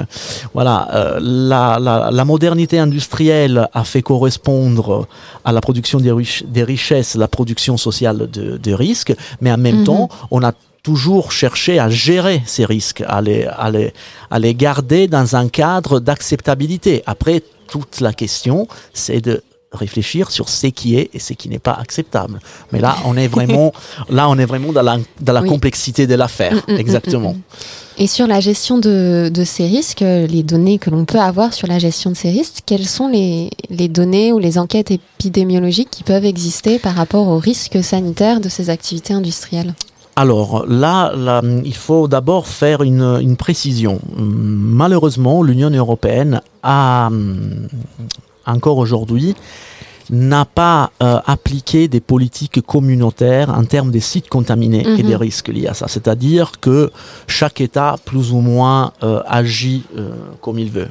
voilà, 0.52 1.16
la, 1.20 1.78
la, 1.80 2.24
modernité 2.26 2.78
industrielle 2.78 3.68
a 3.72 3.84
fait 3.84 4.02
correspondre 4.02 4.25
correspondre 4.26 5.06
à 5.44 5.52
la 5.52 5.60
production 5.60 6.00
des, 6.00 6.12
des 6.46 6.64
richesses, 6.64 7.14
la 7.14 7.28
production 7.28 7.76
sociale 7.76 8.28
de, 8.28 8.72
risques, 8.72 9.14
mais 9.40 9.52
en 9.52 9.56
même 9.56 9.80
mhm. 9.80 9.84
temps, 9.84 10.08
on 10.32 10.42
a 10.42 10.52
toujours 10.82 11.30
cherché 11.30 11.78
à 11.78 11.88
gérer 11.88 12.42
ces 12.44 12.64
risques, 12.64 13.04
à 13.06 13.20
les, 13.20 13.44
à 13.44 13.70
les, 13.70 13.92
à 14.30 14.38
les 14.40 14.54
garder 14.54 15.06
dans 15.06 15.36
un 15.36 15.48
cadre 15.48 16.00
d'acceptabilité. 16.00 17.02
Après, 17.06 17.40
toute 17.68 18.00
la 18.00 18.12
question, 18.12 18.66
c'est 18.92 19.20
de 19.20 19.42
réfléchir 19.72 20.30
sur 20.30 20.48
ce 20.48 20.68
qui 20.68 20.96
est 20.96 21.10
et 21.12 21.18
ce 21.18 21.32
qui 21.32 21.48
n'est 21.48 21.58
pas 21.58 21.72
acceptable. 21.72 22.40
Mais 22.72 22.80
là, 22.80 22.96
on 23.04 23.16
est 23.16 23.28
vraiment, 23.28 23.72
là, 24.08 24.28
on 24.28 24.38
est 24.38 24.44
vraiment 24.44 24.72
dans 24.72 24.82
la, 24.82 24.98
dans 25.20 25.32
la 25.32 25.42
complexité 25.42 26.06
de 26.06 26.14
l'affaire. 26.14 26.54
Mm, 26.54 26.72
mm, 26.72 26.74
mm, 26.74 26.78
Exactement. 26.80 27.36
Et 27.98 28.06
sur 28.06 28.26
la 28.26 28.40
gestion 28.40 28.78
de, 28.78 29.30
de, 29.32 29.44
ces 29.44 29.66
risques, 29.66 30.00
les 30.02 30.42
données 30.42 30.78
que 30.78 30.90
l'on 30.90 31.04
peut 31.04 31.18
avoir 31.18 31.54
sur 31.54 31.66
la 31.66 31.78
gestion 31.78 32.10
de 32.10 32.16
ces 32.16 32.30
risques, 32.30 32.62
quelles 32.66 32.86
sont 32.86 33.08
les, 33.08 33.50
les, 33.70 33.88
données 33.88 34.32
ou 34.32 34.38
les 34.38 34.58
enquêtes 34.58 34.90
épidémiologiques 34.90 35.90
qui 35.90 36.02
peuvent 36.02 36.26
exister 36.26 36.78
par 36.78 36.94
rapport 36.94 37.26
aux 37.28 37.38
risques 37.38 37.82
sanitaires 37.82 38.40
de 38.40 38.50
ces 38.50 38.68
activités 38.68 39.14
industrielles? 39.14 39.74
Alors 40.18 40.64
là, 40.66 41.12
là, 41.14 41.42
il 41.64 41.74
faut 41.74 42.08
d'abord 42.08 42.46
faire 42.46 42.82
une, 42.82 43.18
une, 43.20 43.36
précision. 43.36 44.00
Malheureusement, 44.16 45.42
l'Union 45.42 45.68
européenne 45.68 46.40
a 46.62 47.10
encore 48.46 48.78
aujourd'hui 48.78 49.34
n'a 50.10 50.44
pas 50.44 50.90
euh, 51.02 51.18
appliqué 51.26 51.88
des 51.88 52.00
politiques 52.00 52.60
communautaires 52.60 53.50
en 53.50 53.64
termes 53.64 53.90
des 53.90 54.00
sites 54.00 54.28
contaminés 54.28 54.86
et 54.86 55.02
des 55.02 55.14
mhm. 55.14 55.20
risques 55.20 55.48
liés 55.48 55.66
à 55.66 55.74
ça. 55.74 55.88
C'est-à-dire 55.88 56.52
que 56.60 56.90
chaque 57.26 57.60
État, 57.60 57.96
plus 58.04 58.32
ou 58.32 58.40
moins, 58.40 58.92
euh, 59.02 59.20
agit 59.26 59.84
euh, 59.96 60.10
comme 60.40 60.58
il 60.58 60.70
veut. 60.70 60.88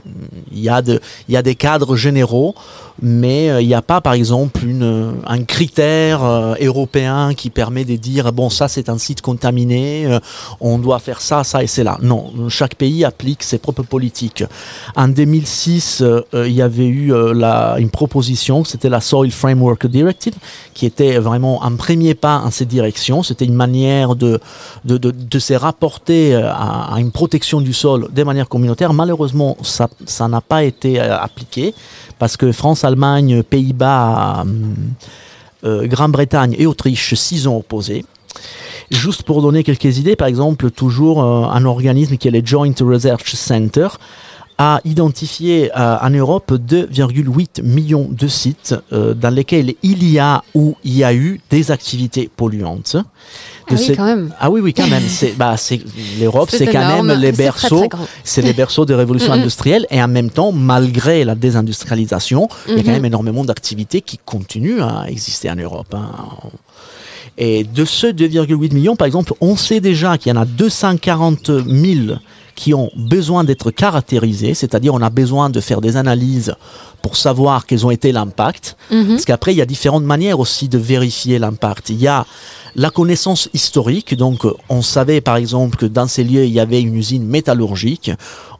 Il 0.52 0.60
y, 0.60 0.70
a 0.70 0.82
de, 0.82 1.00
il 1.28 1.34
y 1.34 1.38
a 1.38 1.42
des 1.42 1.56
cadres 1.56 1.96
généraux 1.96 2.56
mais 3.02 3.62
il 3.62 3.68
n'y 3.68 3.74
a 3.74 3.82
pas, 3.82 4.00
par 4.00 4.14
exemple, 4.14 4.64
une, 4.66 5.16
un 5.28 5.44
critère 5.44 6.22
européen 6.62 7.34
qui 7.34 7.50
permet 7.50 7.84
de 7.84 7.98
dire 7.98 8.32
bon, 8.32 8.50
ça 8.50 8.70
c'est 8.70 8.88
un 8.88 8.98
site 8.98 9.20
contaminé, 9.20 10.08
on 10.62 10.78
doit 10.78 11.00
faire 11.00 11.20
ça, 11.20 11.44
ça 11.44 11.62
et 11.62 11.68
c'est 11.68 11.84
là. 11.84 11.98
Non, 12.02 12.32
chaque 12.48 12.76
pays 12.76 13.04
applique 13.04 13.44
ses 13.44 13.58
propres 13.58 13.84
politiques. 13.84 14.46
En 14.96 15.10
2006, 15.10 16.06
il 16.34 16.54
y 16.54 16.62
avait 16.62 16.88
eu 16.88 17.12
la, 17.34 17.76
une 17.80 17.90
proposition, 17.90 18.64
c'était 18.64 18.88
la 18.88 19.02
Soil 19.06 19.32
Framework 19.32 19.88
Directive, 19.88 20.36
qui 20.74 20.86
était 20.86 21.18
vraiment 21.20 21.64
un 21.64 21.76
premier 21.76 22.16
pas 22.16 22.38
en 22.40 22.52
cette 22.52 22.68
direction. 22.68 23.24
C'était 23.24 23.46
une 23.46 23.60
manière 23.66 24.16
de, 24.16 24.40
de, 24.84 24.98
de, 24.98 25.12
de 25.12 25.40
se 25.40 25.54
rapporter 25.54 26.36
à, 26.36 26.94
à, 26.94 27.00
une 27.00 27.12
protection 27.12 27.62
du 27.62 27.74
sol 27.74 28.10
de 28.12 28.24
manière 28.24 28.50
communautaire. 28.50 28.92
Malheureusement, 28.94 29.58
ça 29.62 30.28
n'a 30.28 30.42
pas 30.42 30.64
été 30.64 31.00
appliqué 31.00 31.74
parce 32.20 32.38
que 32.38 32.52
France, 32.52 32.84
Allemagne, 32.84 33.44
Pays-Bas, 33.44 34.44
euh, 34.46 34.50
euh, 35.66 35.88
Grande-Bretagne 35.88 36.56
et 36.58 36.66
Autriche 36.66 37.14
s'y 37.14 37.48
ont 37.48 37.58
opposés. 37.58 38.06
Juste 38.92 39.24
pour 39.24 39.42
donner 39.42 39.64
quelques 39.64 39.98
idées, 39.98 40.16
par 40.16 40.28
exemple, 40.28 40.70
toujours 40.70 41.24
euh, 41.24 41.48
un 41.48 41.66
organisme 41.66 42.18
qui 42.18 42.28
est 42.28 42.32
le 42.32 42.46
Joint 42.46 42.74
Research 42.80 43.34
Center 43.34 43.88
a 44.58 44.80
identifié 44.86 45.72
en 45.76 46.10
Europe 46.10 46.52
2,8 46.52 47.62
millions 47.64 48.08
de 48.10 48.28
sites 48.28 48.76
dans 48.92 49.34
lesquels 49.34 49.76
il 49.84 50.10
y 50.10 50.20
a 50.20 50.44
ou 50.54 50.76
il 50.84 50.98
y 50.98 51.04
a 51.04 51.14
eu 51.14 51.42
des 51.50 51.72
activités 51.72 52.30
polluantes. 52.36 52.98
Ah 53.68 53.74
oui, 53.74 53.94
quand 53.96 54.06
même. 54.06 54.34
Ah 54.40 54.50
oui, 54.52 54.62
oui, 54.62 54.74
quand 54.74 54.88
même. 54.88 55.04
C'est, 55.08 55.36
bah, 55.36 55.58
c'est, 55.58 55.82
l'Europe, 56.20 56.50
c'est 56.52 56.68
quand 56.68 57.04
même 57.04 57.20
les 57.20 57.32
berceaux, 57.32 57.86
c'est 58.24 58.42
les 58.42 58.54
berceaux 58.54 58.86
de 58.86 58.94
révolution 58.94 59.34
industrielle 59.34 59.88
et 59.90 60.02
en 60.02 60.08
même 60.08 60.30
temps, 60.30 60.52
malgré 60.52 61.26
la 61.26 61.36
désindustrialisation, 61.36 62.48
il 62.68 62.78
y 62.78 62.80
a 62.80 62.84
quand 62.84 62.92
même 62.92 63.06
énormément 63.06 63.44
d'activités 63.44 64.02
qui 64.02 64.20
continuent 64.20 64.82
à 64.82 65.06
exister 65.10 65.50
en 65.50 65.56
Europe. 65.56 65.94
Hein. 65.94 66.10
Et 67.38 67.64
de 67.64 67.84
ceux 67.84 68.14
2,8 68.14 68.74
millions, 68.74 68.96
par 68.96 69.08
exemple, 69.08 69.34
on 69.42 69.56
sait 69.56 69.82
déjà 69.82 70.18
qu'il 70.18 70.34
y 70.34 70.38
en 70.38 70.42
a 70.42 70.46
240 70.46 71.52
000 71.68 72.18
qui 72.56 72.74
ont 72.74 72.90
besoin 72.96 73.44
d'être 73.44 73.70
caractérisés, 73.72 74.54
c'est-à-dire 74.54 74.94
on 74.94 75.02
a 75.02 75.10
besoin 75.10 75.50
de 75.50 75.60
faire 75.60 75.82
des 75.82 75.98
analyses 75.98 76.56
pour 77.06 77.18
savoir 77.18 77.68
quels 77.68 77.86
ont 77.86 77.92
été 77.92 78.12
l'impact, 78.12 78.78
mhm. 78.90 79.10
parce 79.10 79.26
qu'après 79.26 79.54
il 79.54 79.58
y 79.58 79.62
a 79.62 79.68
différentes 79.68 80.06
manières 80.06 80.40
aussi 80.40 80.68
de 80.70 80.80
vérifier 80.80 81.38
l'impact. 81.38 81.92
Il 81.92 82.02
y 82.02 82.08
a 82.08 82.26
la 82.76 82.90
connaissance 82.90 83.48
historique, 83.54 84.16
donc 84.16 84.44
on 84.70 84.82
savait 84.82 85.22
par 85.22 85.36
exemple 85.38 85.78
que 85.78 85.86
dans 85.86 86.08
ces 86.08 86.24
lieux 86.24 86.46
il 86.46 86.52
y 86.52 86.60
avait 86.60 86.82
une 86.82 86.96
usine 86.96 87.24
métallurgique. 87.24 88.12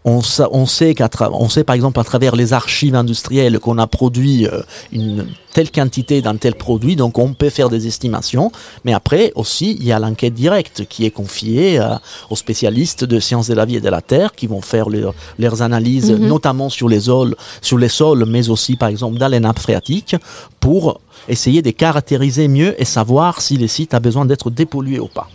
On, 0.08 0.18
on 0.52 0.66
sait 0.68 0.94
on 1.32 1.50
sait 1.50 1.64
par 1.64 1.76
exemple 1.76 2.00
à 2.00 2.04
travers 2.04 2.36
les 2.36 2.54
archives 2.54 2.94
industrielles 2.94 3.58
qu'on 3.60 3.80
a 3.80 3.88
produit 3.88 4.46
euh, 4.46 4.62
une 4.92 5.26
telle 5.52 5.72
quantité 5.72 6.22
d'un 6.22 6.36
tel 6.36 6.54
produit, 6.54 6.96
donc 6.96 7.18
on 7.18 7.34
peut 7.34 7.50
faire 7.50 7.70
des 7.70 7.88
estimations. 7.88 8.52
Mais 8.84 8.94
après 8.94 9.32
aussi 9.34 9.76
il 9.80 9.86
y 9.86 9.92
a 9.92 10.00
l'enquête 10.00 10.36
directe 10.36 10.86
qui 10.88 11.06
est 11.06 11.12
confiée 11.12 11.80
euh, 11.80 11.96
aux 12.30 12.36
spécialistes 12.36 13.04
de 13.04 13.20
sciences 13.20 13.48
de 13.48 13.56
la 13.56 13.66
vie 13.66 13.78
et 13.78 13.82
de 13.82 13.90
la 13.90 14.02
terre 14.02 14.34
qui 14.34 14.46
vont 14.46 14.62
faire 14.62 14.88
leurs 14.90 15.62
analyses, 15.64 16.12
mhm. 16.12 16.28
notamment 16.28 16.70
sur 16.70 16.88
les 16.88 17.02
sols, 17.02 17.36
sur 17.62 17.80
les 17.80 17.90
sols, 17.90 18.26
mais 18.36 18.50
aussi 18.50 18.76
par 18.76 18.90
exemple 18.90 19.18
dans 19.18 19.30
les 19.30 19.40
phréatiques, 19.56 20.18
pour 20.60 21.00
essayer 21.30 21.62
de 21.62 21.72
caractériser 21.72 22.50
mieux 22.50 22.72
et 22.82 22.86
savoir 22.86 23.40
si 23.40 23.56
les 23.56 23.70
sites 23.70 23.94
a 23.94 24.02
besoin 24.02 24.26
d'être 24.26 24.50
dépollués 24.52 25.00
ou 25.00 25.08
pas. 25.08 25.30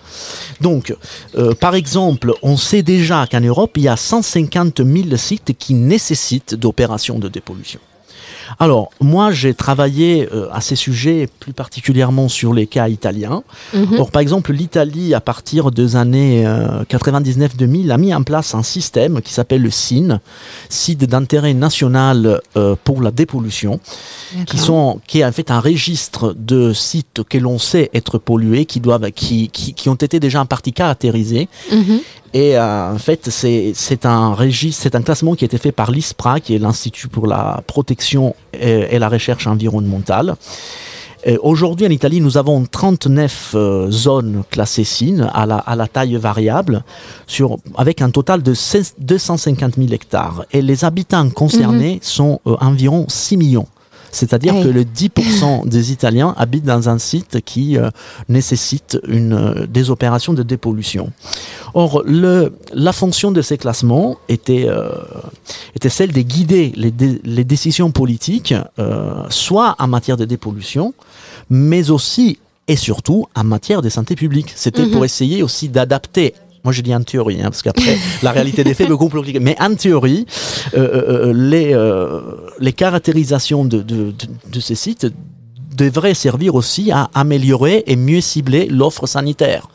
Donc, 0.60 0.94
euh, 1.38 1.54
par 1.54 1.74
exemple, 1.74 2.34
on 2.42 2.58
sait 2.58 2.82
déjà 2.82 3.26
qu'en 3.26 3.40
Europe, 3.40 3.72
il 3.76 3.84
y 3.84 3.88
a 3.88 3.96
150 3.96 4.82
000 4.84 5.16
sites 5.16 5.56
qui 5.56 5.72
nécessitent 5.72 6.54
d'opérations 6.54 7.18
de 7.18 7.28
dépollution. 7.28 7.80
Alors, 8.58 8.90
moi, 9.00 9.30
j'ai 9.30 9.54
travaillé 9.54 10.28
euh, 10.32 10.48
à 10.52 10.60
ces 10.60 10.76
sujets, 10.76 11.28
plus 11.38 11.52
particulièrement 11.52 12.28
sur 12.28 12.52
les 12.52 12.66
cas 12.66 12.88
italiens. 12.88 13.42
Mhm. 13.74 13.98
Or, 13.98 14.10
par 14.10 14.22
exemple, 14.22 14.52
l'Italie, 14.52 15.14
à 15.14 15.20
partir 15.20 15.70
des 15.70 15.96
années 15.96 16.44
99-2000, 16.88 17.90
euh, 17.90 17.94
a 17.94 17.98
mis 17.98 18.14
en 18.14 18.22
place 18.22 18.54
un 18.54 18.62
système 18.62 19.20
qui 19.22 19.32
s'appelle 19.32 19.62
le 19.62 19.70
SIN, 19.70 20.20
site 20.68 21.04
d'intérêt 21.04 21.54
national 21.54 22.40
euh, 22.56 22.74
pour 22.82 23.02
la 23.02 23.10
dépollution, 23.10 23.80
qui, 24.46 24.58
sont, 24.58 25.00
qui 25.06 25.20
est 25.20 25.24
en 25.24 25.32
fait 25.32 25.50
un 25.50 25.60
registre 25.60 26.34
de 26.36 26.72
sites 26.72 27.22
que 27.28 27.38
l'on 27.38 27.58
sait 27.58 27.90
être 27.94 28.18
pollués, 28.18 28.64
qui, 28.64 28.80
doivent, 28.80 29.10
qui, 29.12 29.48
qui, 29.48 29.88
ont 29.88 29.94
été 29.94 30.20
déjà 30.20 30.40
en 30.40 30.46
partie 30.46 30.72
caractérisés. 30.72 31.48
Mhm. 31.72 32.00
Et 32.32 32.56
euh, 32.56 32.92
en 32.92 32.98
fait, 32.98 33.28
c'est 33.28 34.06
un 34.06 34.34
registre, 34.34 34.82
c'est 34.82 34.94
un 34.94 35.02
classement 35.02 35.34
qui 35.34 35.44
a 35.44 35.46
été 35.46 35.58
fait 35.58 35.72
par 35.72 35.90
l'ISPRA, 35.90 36.40
qui 36.40 36.54
est 36.54 36.58
l'Institut 36.58 37.08
pour 37.08 37.26
la 37.26 37.62
protection 37.66 38.34
et, 38.52 38.98
la 38.98 39.08
recherche 39.08 39.46
environnementale. 39.46 40.36
Aujourd'hui, 41.42 41.86
en 41.86 41.90
Italie, 41.90 42.20
nous 42.20 42.38
avons 42.38 42.64
39 42.64 43.52
euh, 43.54 43.90
zones 43.90 44.42
classées 44.50 44.84
SIN 44.84 45.28
à 45.34 45.44
la, 45.44 45.56
à 45.56 45.76
la 45.76 45.86
taille 45.86 46.16
variable, 46.16 46.82
sur, 47.26 47.58
avec 47.76 48.00
un 48.00 48.10
total 48.10 48.42
de 48.42 48.54
16 48.54 48.94
250 48.98 49.74
000 49.76 49.92
hectares. 49.92 50.44
Et 50.52 50.62
les 50.62 50.84
habitants 50.84 51.28
concernés 51.28 51.98
sont 52.02 52.40
euh, 52.46 52.56
environ 52.60 53.04
6 53.08 53.36
millions. 53.36 53.66
C'est-à-dire 54.12 54.54
que 54.62 54.68
le 54.68 54.84
10% 54.84 55.68
des 55.68 55.92
Italiens 55.92 56.34
habitent 56.36 56.64
dans 56.64 56.88
un 56.88 56.98
site 56.98 57.40
qui 57.44 57.76
euh, 57.76 57.90
nécessite 58.28 58.98
une, 59.06 59.32
euh, 59.32 59.66
des 59.66 59.90
opérations 59.90 60.32
de 60.32 60.42
dépollution. 60.42 61.12
Or, 61.74 62.02
le, 62.04 62.52
la 62.72 62.92
fonction 62.92 63.30
de 63.30 63.42
ces 63.42 63.56
classements 63.58 64.16
était, 64.28 64.66
euh, 64.68 64.90
était 65.76 65.88
celle 65.88 66.12
de 66.12 66.20
guider 66.22 66.72
les, 66.76 66.90
dé- 66.90 67.20
les 67.24 67.44
décisions 67.44 67.90
politiques, 67.92 68.54
euh, 68.78 69.22
soit 69.30 69.76
en 69.78 69.86
matière 69.86 70.16
de 70.16 70.24
dépollution, 70.24 70.92
mais 71.48 71.90
aussi 71.90 72.38
et 72.68 72.76
surtout 72.76 73.26
en 73.34 73.44
matière 73.44 73.82
de 73.82 73.88
santé 73.88 74.14
publique. 74.16 74.52
C'était 74.54 74.82
Mhm. 74.86 74.90
pour 74.92 75.04
essayer 75.04 75.42
aussi 75.42 75.68
d'adapter. 75.68 76.34
Moi, 76.64 76.72
je 76.72 76.82
dis 76.82 76.94
en 76.94 77.02
théorie, 77.02 77.40
hein, 77.40 77.44
parce 77.44 77.62
qu'après, 77.62 77.96
la 78.22 78.32
réalité 78.32 78.64
des 78.64 78.74
faits 78.74 78.86
est 78.86 78.90
beaucoup 78.90 79.08
plus. 79.08 79.38
Mais 79.40 79.56
en 79.60 79.74
théorie, 79.74 80.26
euh, 80.74 81.28
euh, 81.28 81.32
les, 81.34 81.72
euh, 81.72 82.20
les 82.58 82.72
caractérisations 82.72 83.64
de, 83.64 83.78
de, 83.78 84.12
de, 84.12 84.26
de 84.52 84.60
ces 84.60 84.74
sites 84.74 85.06
devraient 85.74 86.14
servir 86.14 86.54
aussi 86.54 86.90
à 86.92 87.08
améliorer 87.14 87.84
et 87.86 87.96
mieux 87.96 88.20
cibler 88.20 88.66
l'offre 88.66 89.06
sanitaire. 89.06 89.68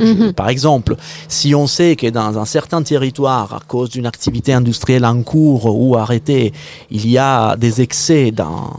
Euh. 0.00 0.32
Par 0.32 0.48
exemple, 0.48 0.96
si 1.28 1.54
on 1.54 1.66
sait 1.66 1.96
que 1.96 2.08
dans 2.08 2.38
un 2.38 2.44
certain 2.44 2.82
territoire, 2.82 3.54
à 3.54 3.60
cause 3.66 3.90
d'une 3.90 4.06
activité 4.06 4.52
industrielle 4.52 5.04
en 5.04 5.22
cours 5.22 5.66
ou 5.66 5.96
arrêtée, 5.96 6.52
il 6.90 7.08
y 7.08 7.18
a 7.18 7.56
des 7.56 7.80
excès 7.80 8.30
dans 8.30 8.72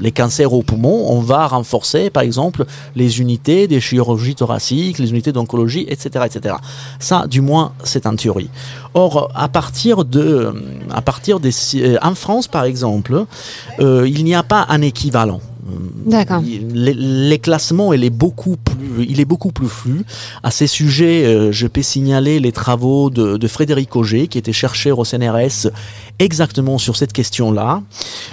les 0.00 0.12
cancers 0.12 0.52
au 0.52 0.62
poumon, 0.62 1.06
on 1.10 1.20
va 1.20 1.46
renforcer, 1.46 2.10
par 2.10 2.22
exemple, 2.22 2.64
les 2.94 3.20
unités 3.20 3.66
des 3.66 3.80
chirurgies 3.80 4.34
thoraciques, 4.34 4.98
les 4.98 5.10
unités 5.10 5.32
d'oncologie, 5.32 5.86
etc., 5.88 6.26
etc. 6.26 6.54
Ça, 6.98 7.26
du 7.26 7.40
moins, 7.40 7.72
c'est 7.84 8.06
en 8.06 8.14
théorie. 8.14 8.50
Or, 8.94 9.30
à 9.34 9.48
partir 9.48 10.04
de, 10.04 10.52
euh, 11.74 11.98
en 12.02 12.14
France, 12.14 12.48
par 12.48 12.64
exemple, 12.64 13.24
euh, 13.80 14.08
il 14.08 14.24
n'y 14.24 14.34
a 14.34 14.42
pas 14.42 14.66
un 14.68 14.82
équivalent. 14.82 15.40
D'accord. 16.06 16.42
Classements, 17.42 17.92
il 17.92 18.04
est 18.04 18.10
beaucoup 18.10 18.56
plus, 18.56 19.04
il 19.08 19.20
est 19.20 19.24
beaucoup 19.24 19.52
plus 19.52 19.68
flou. 19.68 20.02
À 20.42 20.50
ces 20.50 20.66
sujets, 20.66 21.24
euh, 21.24 21.52
je 21.52 21.66
peux 21.66 21.82
signaler 21.82 22.40
les 22.40 22.52
travaux 22.52 23.10
de, 23.10 23.36
de 23.36 23.48
Frédéric 23.48 23.94
Auger, 23.96 24.28
qui 24.28 24.38
était 24.38 24.52
chercheur 24.52 24.98
au 24.98 25.04
CNRS, 25.04 25.70
exactement 26.18 26.78
sur 26.78 26.96
cette 26.96 27.12
question-là. 27.12 27.82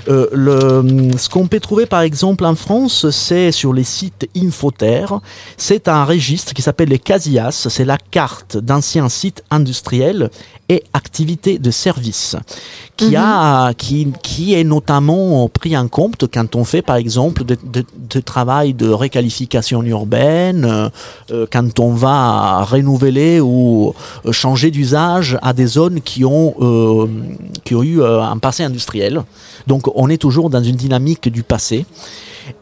Euh, 0.07 0.27
le, 0.31 1.11
ce 1.17 1.29
qu'on 1.29 1.47
peut 1.47 1.59
trouver, 1.59 1.85
par 1.85 2.01
exemple, 2.01 2.45
en 2.45 2.55
France, 2.55 3.09
c'est 3.11 3.51
sur 3.51 3.73
les 3.73 3.83
sites 3.83 4.27
Infoterre. 4.35 5.19
C'est 5.57 5.87
un 5.87 6.03
registre 6.03 6.53
qui 6.53 6.61
s'appelle 6.61 6.89
les 6.89 6.99
CASIAS. 6.99 7.67
C'est 7.69 7.85
la 7.85 7.97
carte 7.97 8.57
d'anciens 8.57 9.09
sites 9.09 9.43
industriels 9.51 10.29
et 10.67 10.83
activités 10.93 11.59
de 11.59 11.69
services 11.69 12.35
qui 12.97 13.15
a 13.15 13.73
qui, 13.73 14.11
qui 14.23 14.55
est 14.55 14.63
notamment 14.63 15.47
pris 15.49 15.77
en 15.77 15.87
compte 15.87 16.25
quand 16.33 16.55
on 16.55 16.63
fait 16.63 16.81
par 16.81 16.95
exemple 16.95 17.14
de, 17.15 17.57
de, 17.63 18.19
travail 18.19 18.73
de 18.73 18.89
réqualification 18.89 19.81
urbaine 19.83 20.65
euh, 20.65 20.89
euh, 21.31 21.45
quand 21.51 21.79
on 21.79 21.91
va 21.91 22.63
renouveler 22.63 23.39
ou 23.39 23.93
euh, 24.25 24.31
changer 24.31 24.71
d'usage 24.71 25.37
à 25.41 25.53
des 25.53 25.65
zones 25.65 26.01
qui 26.01 26.25
ont 26.25 26.55
qui 27.63 27.75
ont 27.75 27.83
eu 27.83 28.03
un 28.03 28.37
passé 28.37 28.63
industriel 28.63 29.23
donc 29.67 29.83
on 29.95 30.09
est 30.09 30.17
toujours 30.17 30.49
dans 30.49 30.63
une 30.63 30.75
dynamique 30.75 31.29
du 31.29 31.43
passé 31.43 31.85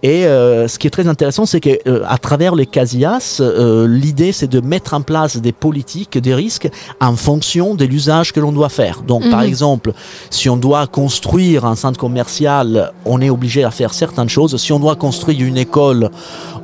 et 0.02 0.26
euh, 0.26 0.68
ce 0.68 0.80
qui 0.80 0.88
est 0.88 0.90
très 0.90 1.08
intéressant, 1.08 1.46
c'est 1.46 1.60
que 1.60 1.78
euh, 1.88 2.04
à 2.08 2.18
travers 2.18 2.56
les 2.56 2.66
CASIAS, 2.66 3.40
euh, 3.42 3.88
l'idée 3.88 4.32
c'est 4.32 4.48
de 4.48 4.62
mettre 4.62 4.94
en 4.94 5.02
place 5.02 5.38
des 5.38 5.52
politiques, 5.52 6.18
des 6.18 6.34
risques 6.34 6.70
en 7.02 7.16
fonction 7.16 7.76
de 7.76 7.86
l'usage 7.86 8.32
que 8.32 8.40
l'on 8.40 8.52
doit 8.52 8.70
faire. 8.70 9.02
Donc, 9.06 9.30
par 9.30 9.42
Mhm. 9.42 9.48
exemple, 9.48 9.94
si 10.30 10.50
on 10.50 10.58
doit 10.58 10.88
construire 10.88 11.66
un 11.66 11.76
centre 11.76 12.00
commercial, 12.00 12.94
on 13.06 13.20
est 13.22 13.30
obligé 13.30 13.64
à 13.64 13.72
faire 13.72 13.94
certaines 13.94 14.30
choses. 14.30 14.56
Si 14.58 14.72
on 14.72 14.80
doit 14.80 14.96
construire 14.96 15.42
une 15.46 15.58
école, 15.58 16.10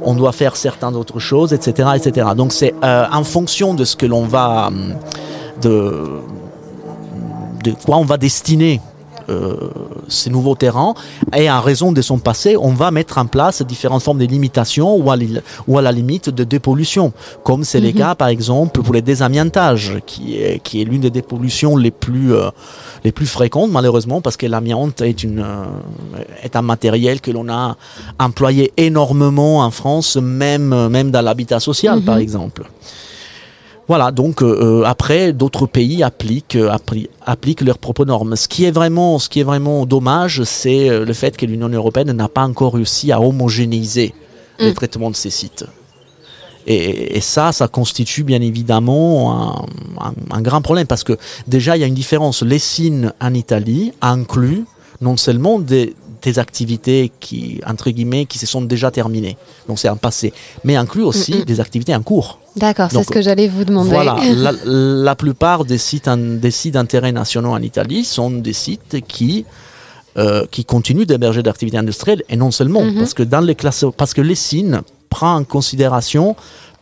on 0.02 0.13
doit 0.15 0.32
faire 0.32 0.56
certaines 0.56 0.95
autres 0.95 1.19
choses, 1.19 1.52
etc., 1.54 1.89
etc. 1.95 2.30
Donc, 2.36 2.54
c'est 2.54 2.73
en 2.82 3.23
fonction 3.23 3.73
de 3.73 3.84
ce 3.84 3.95
que 3.95 4.06
l'on 4.06 4.25
va 4.25 4.67
hum, 4.67 4.93
de 5.62 6.19
de 7.63 7.71
quoi 7.86 7.97
on 7.97 8.06
va 8.06 8.15
destiner 8.15 8.80
euh, 9.30 9.56
ces 10.08 10.30
nouveaux 10.30 10.56
terrains 10.56 10.94
et 11.36 11.50
en 11.50 11.62
raison 11.62 11.92
de 11.92 12.02
son 12.02 12.18
passé, 12.18 12.58
on 12.58 12.74
va 12.74 12.92
mettre 12.92 13.18
en 13.18 13.26
place 13.28 13.62
différentes 13.62 14.02
formes 14.02 14.18
de 14.20 14.26
limitations 14.26 14.96
ou 14.96 15.12
à, 15.12 15.15
l'il- 15.15 15.44
ou 15.68 15.78
à 15.78 15.82
la 15.82 15.92
limite 15.92 16.30
de 16.30 16.44
dépollution, 16.44 17.13
comme 17.44 17.63
c'est 17.63 17.80
le 17.80 17.89
Mhm. 17.89 17.94
cas 17.96 18.15
par 18.15 18.28
exemple 18.30 18.82
pour 18.82 18.94
les 18.94 19.02
désamiantages, 19.02 20.00
qui 20.06 20.38
est, 20.38 20.60
qui 20.63 20.82
est 20.82 20.86
l'une 20.86 21.02
des 21.02 21.12
dépollutions 21.12 21.78
les 21.78 21.92
plus, 21.92 22.34
euh, 22.34 22.50
les 23.04 23.12
plus 23.12 23.28
fréquentes 23.28 23.72
malheureusement 23.72 24.20
parce 24.22 24.38
que 24.38 24.46
l'amiante 24.48 25.02
est, 25.02 25.24
une, 25.24 25.39
euh, 25.39 25.65
est 26.44 26.56
un 26.56 26.62
matériel 26.62 27.22
que 27.22 27.32
l'on 27.32 27.48
a 27.50 27.76
employé 28.20 28.74
énormément 28.78 29.60
en 29.60 29.72
France, 29.72 30.18
même, 30.18 30.88
même 30.89 31.12
dans 31.12 31.22
l'habitat 31.22 31.60
social 31.60 32.00
Mhm. 32.00 32.04
par 32.06 32.18
exemple. 32.18 32.63
Voilà, 33.89 34.12
donc 34.12 34.41
euh, 34.43 34.45
euh, 34.82 34.84
après, 34.86 35.34
d'autres 35.34 35.65
pays 35.65 36.04
appliquent, 36.04 36.56
euh, 36.56 36.69
appli- 36.69 37.10
appliquent 37.25 37.62
leurs 37.62 37.80
propres 37.80 38.06
normes. 38.06 38.36
Ce 38.36 38.47
qui 38.47 38.63
est 38.65 38.71
vraiment, 38.71 39.17
ce 39.19 39.28
qui 39.30 39.39
est 39.41 39.43
vraiment 39.43 39.86
dommage, 39.88 40.43
c'est 40.43 41.04
le 41.04 41.13
fait 41.13 41.36
que 41.36 41.45
l'Union 41.47 41.69
européenne 41.69 42.12
n'a 42.12 42.28
pas 42.30 42.43
encore 42.43 42.75
réussi 42.75 43.12
à 43.12 43.19
homogénéiser 43.19 44.13
le 44.60 44.69
Mm. 44.71 44.73
traitement 44.75 45.10
de 45.10 45.15
ces 45.15 45.32
sites. 45.32 45.65
Et, 46.67 47.17
et 47.17 47.21
ça, 47.21 47.52
ça 47.52 47.67
constitue 47.67 48.23
bien 48.23 48.41
évidemment 48.41 49.32
un, 49.99 50.06
un- 50.06 50.13
un 50.38 50.41
grand 50.41 50.62
problème 50.62 50.86
parce 50.86 51.04
que 51.04 51.17
déjà, 51.47 51.75
il 51.75 51.80
y 51.80 51.84
a 51.84 51.88
une 51.88 51.95
différence. 51.95 52.43
Les 52.43 52.60
signes 52.60 53.12
en 53.19 53.34
Italie 53.34 53.91
incluent 54.02 54.65
non 55.02 55.17
seulement 55.17 55.58
des, 55.58 55.95
des 56.21 56.38
activités 56.39 57.12
qui, 57.19 57.62
entre 57.65 57.89
guillemets, 57.91 58.25
qui 58.25 58.38
se 58.38 58.45
sont 58.45 58.62
déjà 58.62 58.91
terminées, 58.91 59.38
donc 59.67 59.79
c'est 59.79 59.88
un 59.88 59.95
passé, 59.95 60.34
mais 60.63 60.75
inclut 60.75 61.03
aussi 61.03 61.34
Mm, 61.39 61.43
des 61.45 61.60
activités 61.60 61.95
en 61.95 62.01
cours. 62.01 62.39
D'accord, 62.55 62.89
c'est 62.91 63.03
ce 63.03 63.10
que 63.10 63.21
j'allais 63.21 63.47
vous 63.47 63.63
demander. 63.63 63.89
Voilà, 63.91 64.17
la, 64.36 64.51
la 64.65 65.15
plupart 65.15 65.63
des 65.65 65.77
sites, 65.77 66.08
en- 66.08 66.17
des 66.17 66.51
sites 66.51 66.73
d'intérêt 66.73 67.12
nationaux 67.12 67.51
en 67.51 67.62
Italie 67.62 68.03
sont 68.03 68.32
des 68.32 68.53
sites 68.53 68.97
qui, 69.08 69.45
euh, 70.17 70.45
qui 70.51 70.65
continuent 70.65 71.05
d'héberger 71.05 71.41
d'activités 71.43 71.77
industrielles 71.77 72.23
et 72.29 72.36
non 72.36 72.51
seulement, 72.51 72.84
Mhm. 72.84 72.95
parce 72.97 73.13
que 73.13 73.23
dans 73.23 73.41
les 73.41 73.55
classes, 73.55 73.86
parce 73.95 74.13
que 74.13 74.21
les 74.21 74.36
signes 74.36 74.82
prend 75.10 75.36
en 75.36 75.43
considération 75.43 76.36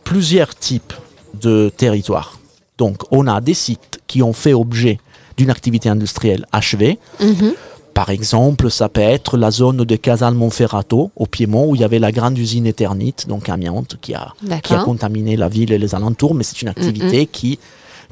plusieurs 0.04 0.54
types 0.54 0.92
de 1.40 1.70
territoires. 1.76 2.38
Donc, 2.78 3.02
on 3.10 3.26
a 3.26 3.40
des 3.40 3.54
sites 3.54 4.00
qui 4.06 4.22
ont 4.22 4.32
fait 4.32 4.54
objet 4.54 4.98
d'une 5.36 5.50
activité 5.50 5.88
industrielle 5.88 6.46
achevée, 6.50 6.98
Mhm. 7.20 7.52
Par 7.98 8.10
exemple, 8.10 8.70
ça 8.70 8.88
peut 8.88 9.00
être 9.00 9.36
la 9.36 9.50
zone 9.50 9.78
de 9.78 9.96
Casal 9.96 10.32
Monferrato, 10.32 11.10
au 11.16 11.26
Piémont, 11.26 11.68
où 11.68 11.74
il 11.74 11.80
y 11.80 11.84
avait 11.84 11.98
la 11.98 12.12
grande 12.12 12.38
usine 12.38 12.64
Eternit, 12.64 13.26
donc 13.26 13.48
amiante, 13.48 13.96
qui 14.00 14.14
a, 14.14 14.34
qui 14.62 14.72
a 14.72 14.84
contaminé 14.84 15.36
la 15.36 15.48
ville 15.48 15.72
et 15.72 15.78
les 15.78 15.96
alentours, 15.96 16.32
mais 16.36 16.44
c'est 16.44 16.62
une 16.62 16.68
activité 16.68 17.26
qui, 17.26 17.58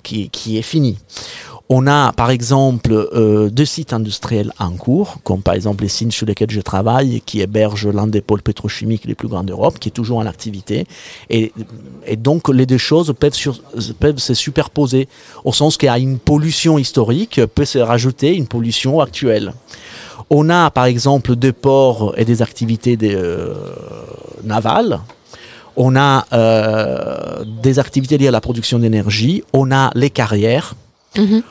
qui, 0.03 0.29
qui 0.31 0.59
est 0.59 0.63
finie. 0.63 0.99
On 1.69 1.89
a, 1.89 2.13
par 2.13 2.31
exemple, 2.31 2.93
euh, 2.93 3.51
deux 3.51 3.65
sites 3.65 3.93
industriels 3.93 4.53
en 4.61 4.71
cours, 4.71 5.19
comme 5.25 5.43
par 5.43 5.55
exemple 5.55 5.83
les 5.83 5.89
signes 5.89 6.13
sur 6.13 6.25
lesquels 6.25 6.51
je 6.51 6.61
travaille, 6.61 7.21
qui 7.27 7.41
hébergent 7.41 7.89
l'un 7.89 8.07
des 8.07 8.21
pôles 8.21 8.43
pétrochimiques 8.43 9.05
les 9.05 9.17
plus 9.17 9.27
grands 9.27 9.43
d'Europe, 9.43 9.81
qui 9.81 9.89
est 9.89 9.93
toujours 9.93 10.19
en 10.19 10.27
activité. 10.27 10.87
Et, 11.29 11.53
donc, 12.19 12.49
les 12.49 12.67
deux 12.67 12.79
choses 12.79 13.13
peuvent, 13.19 14.19
se 14.19 14.35
superposer, 14.35 15.09
au 15.45 15.53
sens 15.53 15.77
qu'à 15.77 15.99
une 15.99 16.19
pollution 16.19 16.79
historique 16.79 17.41
peut 17.55 17.65
se 17.65 17.79
rajouter 17.79 18.37
une 18.37 18.47
pollution 18.47 19.01
actuelle. 19.01 19.53
On 20.31 20.49
a, 20.51 20.71
par 20.71 20.85
exemple, 20.85 21.35
des 21.35 21.53
ports 21.53 22.15
et 22.17 22.25
des 22.25 22.43
activités 22.43 22.97
euh, 23.03 23.55
navales. 24.45 25.01
On 25.77 25.97
a 25.97 26.27
euh, 26.33 27.45
des 27.63 27.81
activités 27.81 28.19
liées 28.19 28.29
à 28.29 28.33
la 28.33 28.41
production 28.41 28.79
d'énergie. 28.79 29.43
On 29.53 29.73
a 29.73 29.91
les 29.95 30.11
carrières. 30.11 30.75
Mhm. 31.17 31.43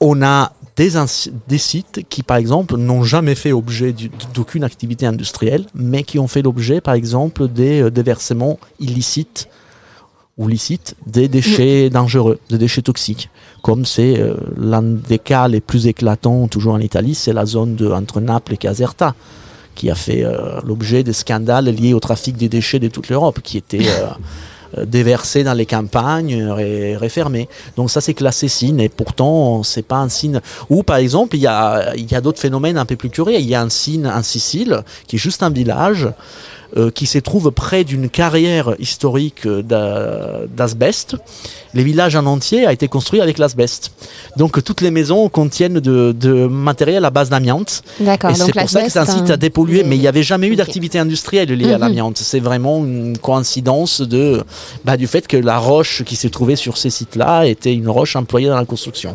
On 0.00 0.22
a 0.22 0.52
des, 0.76 1.58
sites 1.58 2.00
qui, 2.08 2.22
par 2.22 2.38
exemple, 2.38 2.76
n'ont 2.76 3.02
jamais 3.02 3.34
fait 3.34 3.52
objet 3.52 3.94
d'aucune 4.34 4.64
activité 4.64 5.04
industrielle, 5.04 5.66
mais 5.74 6.04
qui 6.04 6.18
ont 6.18 6.28
fait 6.28 6.40
l'objet, 6.40 6.80
par 6.80 6.94
exemple, 6.94 7.48
des 7.48 7.82
euh, 7.82 7.90
déversements 7.90 8.58
illicites 8.78 9.48
ou 10.38 10.48
licites 10.48 10.96
des 11.06 11.28
déchets 11.28 11.90
dangereux, 11.90 12.38
des 12.48 12.56
déchets 12.56 12.80
toxiques. 12.80 13.28
Comme 13.62 13.84
c'est 13.84 14.18
euh, 14.18 14.36
l'un 14.56 14.80
des 14.80 15.18
cas 15.18 15.48
les 15.48 15.60
plus 15.60 15.86
éclatants, 15.86 16.48
toujours 16.48 16.72
en 16.72 16.80
Italie, 16.80 17.14
c'est 17.14 17.34
la 17.34 17.44
zone 17.44 17.76
de, 17.76 17.90
entre 17.90 18.22
Naples 18.22 18.54
et 18.54 18.56
Caserta, 18.56 19.14
qui 19.74 19.90
a 19.90 19.94
fait 19.94 20.24
euh, 20.24 20.60
l'objet 20.64 21.02
des 21.02 21.12
scandales 21.12 21.66
liés 21.66 21.94
au 21.94 22.00
trafic 22.00 22.36
des 22.36 22.48
déchets 22.48 22.78
de 22.78 22.88
toute 22.88 23.08
l'Europe, 23.08 23.40
qui 23.42 23.56
étaient 23.56 23.88
euh, 23.88 24.06
euh, 24.08 24.10
déversés 24.78 25.44
dans 25.44 25.54
les 25.54 25.66
campagnes 25.66 26.40
euh, 26.40 26.58
et 26.58 26.96
refermés. 26.96 27.48
Donc 27.76 27.90
ça, 27.90 28.00
c'est 28.00 28.14
classé 28.14 28.48
signe, 28.48 28.80
et 28.80 28.88
pourtant, 28.88 29.62
c'est 29.62 29.86
pas 29.86 29.98
un 29.98 30.08
signe. 30.08 30.40
Ou 30.68 30.82
par 30.82 30.96
exemple, 30.96 31.36
il 31.36 31.42
y 31.42 31.46
a, 31.46 31.94
il 31.96 32.10
y 32.10 32.14
a 32.14 32.20
d'autres 32.20 32.40
phénomènes 32.40 32.78
un 32.78 32.86
peu 32.86 32.96
plus 32.96 33.10
curieux. 33.10 33.38
Il 33.38 33.48
y 33.48 33.54
a 33.54 33.62
un 33.62 33.70
signe 33.70 34.06
en 34.06 34.22
Sicile, 34.22 34.82
qui 35.06 35.16
est 35.16 35.18
juste 35.18 35.42
un 35.42 35.50
village, 35.50 36.08
euh, 36.76 36.90
qui 36.90 37.06
se 37.06 37.18
trouve 37.18 37.50
près 37.50 37.82
d'une 37.82 38.08
carrière 38.08 38.74
historique 38.78 39.48
d'asbeste. 39.48 41.16
Les 41.74 41.84
villages 41.84 42.16
en 42.16 42.26
entier 42.26 42.66
a 42.66 42.72
été 42.72 42.88
construit 42.88 43.20
avec 43.20 43.38
l'asbeste. 43.38 43.92
Donc 44.36 44.62
toutes 44.64 44.80
les 44.80 44.90
maisons 44.90 45.28
contiennent 45.28 45.80
de, 45.80 46.12
de 46.12 46.46
matériel 46.46 47.04
à 47.04 47.10
base 47.10 47.30
d'amiante. 47.30 47.82
D'accord. 48.00 48.30
Et 48.30 48.34
c'est 48.34 48.52
pour 48.52 48.68
ça 48.68 48.82
que 48.82 48.90
c'est 48.90 48.98
un 48.98 49.06
site 49.06 49.30
à 49.30 49.36
dépolluer, 49.36 49.84
mais 49.84 49.96
il 49.96 50.00
n'y 50.00 50.08
avait 50.08 50.22
jamais 50.22 50.48
eu 50.48 50.56
d'activité 50.56 50.98
industrielle 50.98 51.48
liée 51.52 51.72
à 51.72 51.76
Mhm. 51.76 51.80
l'amiante. 51.80 52.18
C'est 52.18 52.40
vraiment 52.40 52.78
une 52.84 53.18
coïncidence 53.18 54.00
de, 54.00 54.42
bah, 54.84 54.96
du 54.96 55.06
fait 55.06 55.26
que 55.28 55.36
la 55.36 55.58
roche 55.58 56.02
qui 56.04 56.16
se 56.16 56.28
trouvait 56.28 56.56
sur 56.56 56.76
ces 56.76 56.90
sites-là 56.90 57.46
était 57.46 57.72
une 57.74 57.88
roche 57.88 58.16
employée 58.16 58.48
dans 58.48 58.56
la 58.56 58.64
construction. 58.64 59.14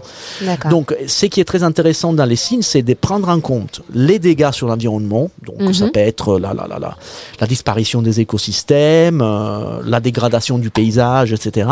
Donc, 0.70 0.96
ce 1.08 1.26
qui 1.26 1.40
est 1.42 1.46
très 1.46 1.64
intéressant 1.64 2.14
dans 2.14 2.26
les 2.26 2.36
signes, 2.36 2.62
c'est 2.62 2.82
de 2.82 2.94
prendre 2.94 3.30
en 3.30 3.40
compte 3.40 3.82
les 3.94 4.20
dégâts 4.20 4.52
sur 4.52 4.68
l'environnement. 4.68 5.30
Donc, 5.46 5.60
Mhm. 5.62 5.74
ça 5.74 5.88
peut 5.90 6.00
être 6.00 6.40
la, 6.40 6.54
la, 6.54 6.68
la, 6.68 6.80
la, 6.80 6.96
la 7.40 7.48
disparition 7.48 8.02
des 8.02 8.20
écosystèmes, 8.22 9.22
euh, 9.22 9.80
la 9.86 10.00
dégradation 10.00 10.58
du 10.58 10.70
paysage, 10.70 11.34
etc. 11.34 11.68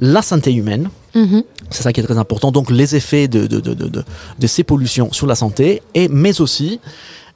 La 0.00 0.22
santé 0.22 0.52
humaine, 0.54 0.88
Mhm. 1.14 1.42
c'est 1.70 1.82
ça 1.82 1.92
qui 1.92 2.00
est 2.00 2.04
très 2.04 2.16
important. 2.18 2.50
Donc, 2.52 2.70
les 2.70 2.96
effets 2.96 3.28
de, 3.28 3.46
de, 3.46 3.60
de, 3.60 3.74
de, 3.74 3.88
de, 3.88 4.04
de 4.38 4.46
ces 4.46 4.64
pollutions 4.64 5.12
sur 5.12 5.26
la 5.26 5.34
santé, 5.34 5.82
et, 5.94 6.08
mais 6.08 6.40
aussi 6.40 6.80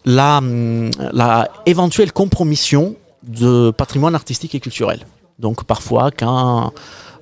la, 0.05 0.38
hum, 0.38 0.90
la 1.12 1.48
éventuelle 1.66 2.12
compromission 2.12 2.94
de 3.27 3.70
patrimoine 3.70 4.14
artistique 4.14 4.55
et 4.55 4.61
culturel. 4.61 5.00
Donc, 5.38 5.64
parfois, 5.64 6.11
quand 6.11 6.72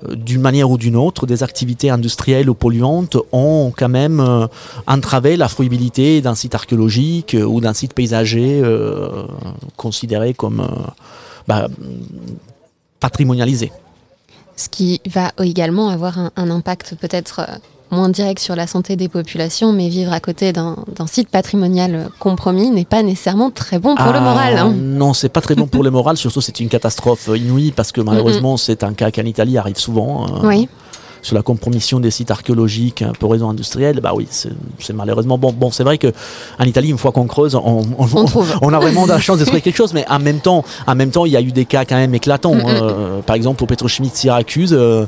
euh, 0.08 0.14
d'une 0.14 0.40
manière 0.40 0.70
ou 0.70 0.78
d'une 0.78 0.96
autre, 0.96 1.26
des 1.26 1.42
activités 1.42 1.90
industrielles 1.90 2.48
ou 2.50 2.54
polluantes 2.54 3.16
ont 3.32 3.72
quand 3.76 3.88
même 3.88 4.20
euh, 4.20 4.46
entravé 4.86 5.36
la 5.36 5.48
fruibilité 5.48 6.20
d'un 6.20 6.34
site 6.34 6.54
archéologique 6.54 7.34
euh, 7.34 7.44
ou 7.44 7.60
d'un 7.60 7.72
site 7.72 7.94
paysager 7.94 8.60
euh, 8.62 9.24
considéré 9.76 10.34
comme 10.34 10.66
bah, 11.48 11.68
patrimonialisé. 13.00 13.72
Ce 14.56 14.68
qui 14.68 15.00
va 15.10 15.32
également 15.42 15.88
avoir 15.88 16.18
un, 16.18 16.30
un 16.36 16.50
impact 16.50 16.94
peut-être 17.00 17.40
euh, 17.40 17.54
moins 17.90 18.08
direct 18.08 18.38
sur 18.40 18.54
la 18.56 18.66
santé 18.66 18.96
des 18.96 19.08
populations, 19.08 19.72
mais 19.72 19.88
vivre 19.88 20.12
à 20.12 20.20
côté 20.20 20.52
d'un 20.52 20.76
site 21.06 21.28
patrimonial 21.28 21.94
euh, 21.94 22.04
compromis 22.18 22.70
n'est 22.70 22.84
pas 22.84 23.02
nécessairement 23.02 23.50
très 23.50 23.78
bon 23.78 23.96
pour 23.96 24.12
le 24.12 24.18
Ah, 24.18 24.20
moral. 24.20 24.58
hein. 24.58 24.72
Non, 24.76 25.14
c'est 25.14 25.28
pas 25.30 25.40
très 25.40 25.54
bon 25.54 25.66
pour 25.66 25.82
le 25.82 25.90
moral. 25.98 26.16
Surtout, 26.16 26.40
c'est 26.40 26.60
une 26.60 26.68
catastrophe 26.68 27.28
inouïe 27.34 27.72
parce 27.72 27.92
que 27.92 28.00
malheureusement, 28.00 28.56
c'est 28.56 28.82
un 28.84 28.92
cas 28.94 29.10
qu'en 29.10 29.24
Italie 29.24 29.58
arrive 29.58 29.78
souvent. 29.78 30.26
euh, 30.26 30.46
Oui, 30.48 30.68
Sur 31.22 31.36
la 31.36 31.42
compromission 31.42 32.00
des 32.00 32.10
sites 32.10 32.32
archéologiques 32.32 33.04
pour 33.20 33.30
raison 33.30 33.48
industrielle, 33.48 34.00
bah 34.02 34.12
oui, 34.14 34.26
c'est 34.30 34.92
malheureusement 34.92 35.38
bon. 35.38 35.52
Bon, 35.52 35.70
c'est 35.70 35.84
vrai 35.84 35.96
que 35.96 36.12
en 36.58 36.64
Italie, 36.64 36.90
une 36.90 36.98
fois 36.98 37.12
qu'on 37.12 37.26
creuse, 37.28 37.54
on, 37.54 37.82
on- 37.96 38.26
on 38.60 38.72
a 38.72 38.78
vraiment 38.80 39.04
de 39.04 39.10
la 39.12 39.20
chance 39.20 39.38
de 39.38 39.44
trouver 39.44 39.60
quelque 39.60 39.76
chose, 39.76 39.94
mais 39.94 40.04
en 40.10 40.18
même 40.18 40.40
temps, 40.40 40.64
en 40.86 40.94
même 40.96 41.10
temps, 41.10 41.24
il 41.24 41.32
y 41.32 41.36
a 41.36 41.40
eu 41.40 41.52
des 41.52 41.64
cas 41.64 41.84
quand 41.84 41.94
même 41.96 42.12
éclatants. 42.14 42.54
Mm, 42.56 42.58
mm. 42.58 42.66
Euh, 42.66 43.22
par 43.22 43.36
exemple, 43.36 43.62
au 43.62 43.66
pétrochimie 43.66 44.10
de 44.10 44.14
Syracuse, 44.16 44.72
euh, 44.72 45.06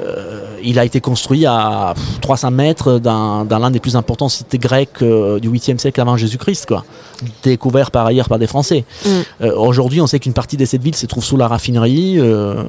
euh, 0.00 0.47
il 0.62 0.78
a 0.78 0.84
été 0.84 1.00
construit 1.00 1.46
à 1.46 1.92
pff, 1.94 2.20
300 2.20 2.50
mètres 2.50 2.98
dans, 2.98 3.44
dans 3.44 3.58
l'un 3.58 3.70
des 3.70 3.80
plus 3.80 3.96
importants 3.96 4.28
sites 4.28 4.56
grecs 4.56 5.02
euh, 5.02 5.38
du 5.38 5.50
8e 5.50 5.78
siècle 5.78 6.00
avant 6.00 6.16
Jésus-Christ, 6.16 6.66
quoi. 6.66 6.84
Découvert 7.42 7.90
par 7.90 8.06
ailleurs 8.06 8.28
par 8.28 8.38
des 8.38 8.46
Français. 8.46 8.84
Mm. 9.04 9.08
Euh, 9.42 9.56
Aujourd'hui, 9.56 10.00
on 10.00 10.06
sait 10.06 10.18
qu'une 10.20 10.32
partie 10.32 10.56
de 10.56 10.64
cette 10.64 10.82
ville 10.82 10.94
se 10.94 11.06
trouve 11.06 11.24
sous 11.24 11.36
la 11.36 11.48
raffinerie 11.48 12.18
euh, 12.18 12.62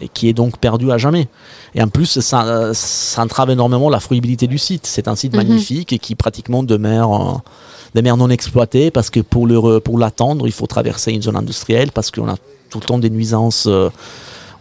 et 0.00 0.08
qui 0.08 0.28
est 0.28 0.32
donc 0.32 0.58
perdue 0.58 0.90
à 0.92 0.98
jamais. 0.98 1.28
Et 1.74 1.82
en 1.82 1.88
plus, 1.88 2.20
ça, 2.20 2.70
ça 2.72 3.22
entrave 3.22 3.50
énormément 3.50 3.90
la 3.90 4.00
fruibilité 4.00 4.46
du 4.46 4.58
site. 4.58 4.86
C'est 4.86 5.08
un 5.08 5.16
site 5.16 5.32
Mhm. 5.32 5.38
magnifique 5.38 5.92
et 5.92 5.98
qui 5.98 6.14
pratiquement 6.14 6.62
demeure, 6.62 7.42
demeure 7.94 8.16
non 8.16 8.30
exploité 8.30 8.90
parce 8.90 9.10
que 9.10 9.20
pour 9.20 9.46
le 9.46 9.80
pour 9.80 9.98
l'attendre, 9.98 10.46
il 10.46 10.52
faut 10.52 10.66
traverser 10.66 11.12
une 11.12 11.22
zone 11.22 11.36
industrielle 11.36 11.90
parce 11.92 12.10
qu'on 12.10 12.28
a 12.28 12.36
tout 12.70 12.78
le 12.80 12.84
temps 12.86 12.98
des 12.98 13.10
nuisances 13.10 13.66
euh, 13.68 13.90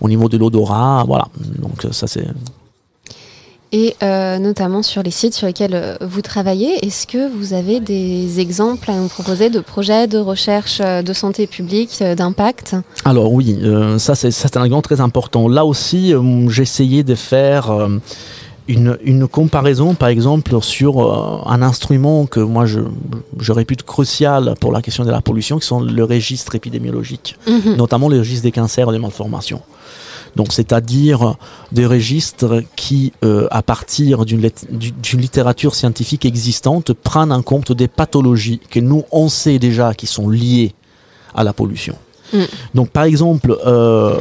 au 0.02 0.10
niveau 0.10 0.30
de 0.30 0.38
l'odorat. 0.38 1.04
Voilà. 1.08 1.28
Donc 1.62 1.86
ça 1.92 2.08
c'est. 2.08 2.26
Et 3.72 3.96
euh, 4.02 4.40
notamment 4.40 4.82
sur 4.82 5.04
les 5.04 5.12
sites 5.12 5.36
sur 5.36 5.46
lesquels 5.46 5.76
euh, 5.76 5.96
vous 6.02 6.24
travaillez, 6.24 6.84
est-ce 6.84 7.06
que 7.06 7.30
vous 7.32 7.54
avez 7.54 7.80
des 7.80 8.40
exemples 8.40 8.90
à 8.90 8.96
nous 8.96 9.08
proposer 9.08 9.52
de 9.52 9.60
projets 9.60 10.08
de 10.08 10.18
recherche 10.18 10.80
euh, 10.84 11.04
de 11.04 11.14
santé 11.14 11.46
publique, 11.46 12.02
d'impact? 12.18 12.76
Alors 13.06 13.32
oui, 13.32 13.56
euh, 13.62 14.00
ça 14.00 14.16
c'est 14.16 14.58
un 14.58 14.62
argument 14.62 14.82
très 14.82 15.02
important. 15.02 15.48
Là 15.48 15.66
aussi, 15.66 16.14
euh, 16.16 16.50
j'ai 16.50 16.64
essayé 16.64 17.04
de 17.04 17.14
faire 17.14 17.70
une, 18.68 18.98
une 19.04 19.28
comparaison, 19.28 19.94
par 19.94 20.10
exemple, 20.10 20.60
sur 20.62 21.02
euh, 21.02 21.42
un 21.46 21.62
instrument 21.62 22.26
que 22.26 22.40
moi 22.40 22.66
je, 22.66 22.80
je 23.40 23.52
répute 23.52 23.84
crucial 23.84 24.56
pour 24.60 24.72
la 24.72 24.82
question 24.82 25.06
de 25.06 25.12
la 25.12 25.22
pollution, 25.22 25.60
qui 25.60 25.68
sont 25.68 25.80
le 25.82 26.04
registre 26.04 26.56
épidémiologique, 26.56 27.36
Mhm. 27.48 27.76
notamment 27.76 28.10
le 28.10 28.18
registre 28.18 28.44
des 28.44 28.52
cancers 28.52 28.90
et 28.90 28.94
des 28.94 29.00
malformations. 29.00 29.62
Donc, 30.36 30.54
c'est-à-dire 30.54 31.36
des 31.72 31.86
registres 31.86 32.64
qui, 32.76 33.14
euh, 33.24 33.48
à 33.52 33.62
partir 33.62 34.26
d'une 34.26 34.42
lit- 34.42 34.54
du- 34.70 34.92
d'une 34.92 35.22
littérature 35.22 35.76
scientifique 35.76 36.26
existante, 36.26 36.94
prennent 36.94 37.32
en 37.32 37.42
compte 37.42 37.72
des 37.72 37.88
pathologies 37.88 38.60
que 38.70 38.80
nous, 38.80 39.04
on 39.12 39.30
sait 39.30 39.60
déjà 39.60 39.94
qui 39.94 40.08
sont 40.08 40.30
liées 40.30 40.74
à 41.36 41.44
la 41.44 41.54
pollution. 41.54 41.96
Mm. 42.34 42.38
Donc, 42.76 42.90
par 42.90 43.04
exemple, 43.06 43.58
euh, 43.66 44.20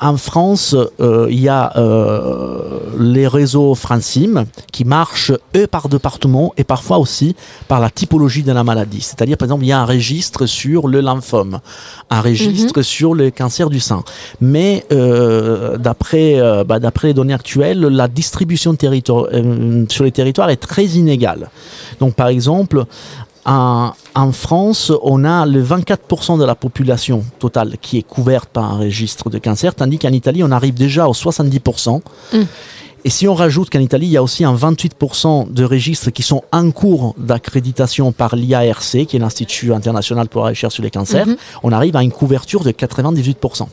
en 0.00 0.16
France, 0.16 0.76
euh, 1.00 1.26
il 1.30 1.40
y 1.40 1.48
a 1.48 1.72
euh, 1.76 2.80
les 2.98 3.26
réseaux 3.26 3.74
Francim 3.74 4.44
qui 4.72 4.84
marchent 4.84 5.32
eux 5.56 5.66
par 5.66 5.88
département 5.88 6.52
et 6.56 6.64
parfois 6.64 6.98
aussi 6.98 7.34
par 7.68 7.80
la 7.80 7.90
typologie 7.90 8.42
de 8.42 8.52
la 8.52 8.64
maladie. 8.64 9.00
C'est-à-dire, 9.00 9.36
par 9.36 9.46
exemple, 9.46 9.64
il 9.64 9.68
y 9.68 9.72
a 9.72 9.80
un 9.80 9.86
registre 9.86 10.46
sur 10.46 10.88
le 10.88 11.00
lymphome, 11.00 11.60
un 12.10 12.20
registre 12.20 12.82
sur 12.82 13.14
le 13.14 13.30
cancer 13.30 13.70
du 13.70 13.80
sein. 13.80 14.04
Mais 14.40 14.84
euh, 14.92 15.78
d'après 15.78 16.40
euh, 16.40 16.64
bah, 16.64 16.78
d'après 16.78 17.08
les 17.08 17.14
données 17.14 17.34
actuelles, 17.34 17.80
la 17.80 18.08
distribution 18.08 18.76
euh, 18.82 19.84
sur 19.88 20.04
les 20.04 20.12
territoires 20.12 20.50
est 20.50 20.56
très 20.56 20.84
inégale. 20.84 21.50
Donc, 22.00 22.14
par 22.14 22.28
exemple, 22.28 22.84
en, 23.46 23.92
en 24.14 24.32
France, 24.32 24.92
on 25.02 25.24
a 25.24 25.46
le 25.46 25.62
24% 25.64 26.38
de 26.38 26.44
la 26.44 26.54
population 26.54 27.24
totale 27.38 27.76
qui 27.80 27.98
est 27.98 28.02
couverte 28.02 28.48
par 28.48 28.64
un 28.72 28.78
registre 28.78 29.30
de 29.30 29.38
cancer, 29.38 29.74
tandis 29.74 29.98
qu'en 29.98 30.12
Italie, 30.12 30.42
on 30.42 30.50
arrive 30.50 30.74
déjà 30.74 31.06
aux 31.08 31.12
70%. 31.14 32.00
Mm. 32.32 32.38
Et 33.04 33.10
si 33.10 33.28
on 33.28 33.34
rajoute 33.34 33.70
qu'en 33.70 33.78
Italie, 33.78 34.06
il 34.06 34.12
y 34.12 34.16
a 34.16 34.22
aussi 34.22 34.44
un 34.44 34.54
28% 34.56 35.52
de 35.52 35.64
registres 35.64 36.10
qui 36.10 36.24
sont 36.24 36.42
en 36.50 36.72
cours 36.72 37.14
d'accréditation 37.18 38.10
par 38.10 38.34
l'IARC, 38.34 39.06
qui 39.06 39.16
est 39.16 39.20
l'Institut 39.20 39.72
international 39.72 40.28
pour 40.28 40.42
la 40.42 40.48
recherche 40.48 40.74
sur 40.74 40.82
les 40.82 40.90
cancers, 40.90 41.26
Mhm. 41.28 41.36
on 41.62 41.70
arrive 41.70 41.94
à 41.94 42.02
une 42.02 42.10
couverture 42.10 42.64
de 42.64 42.72
98%. 42.72 43.68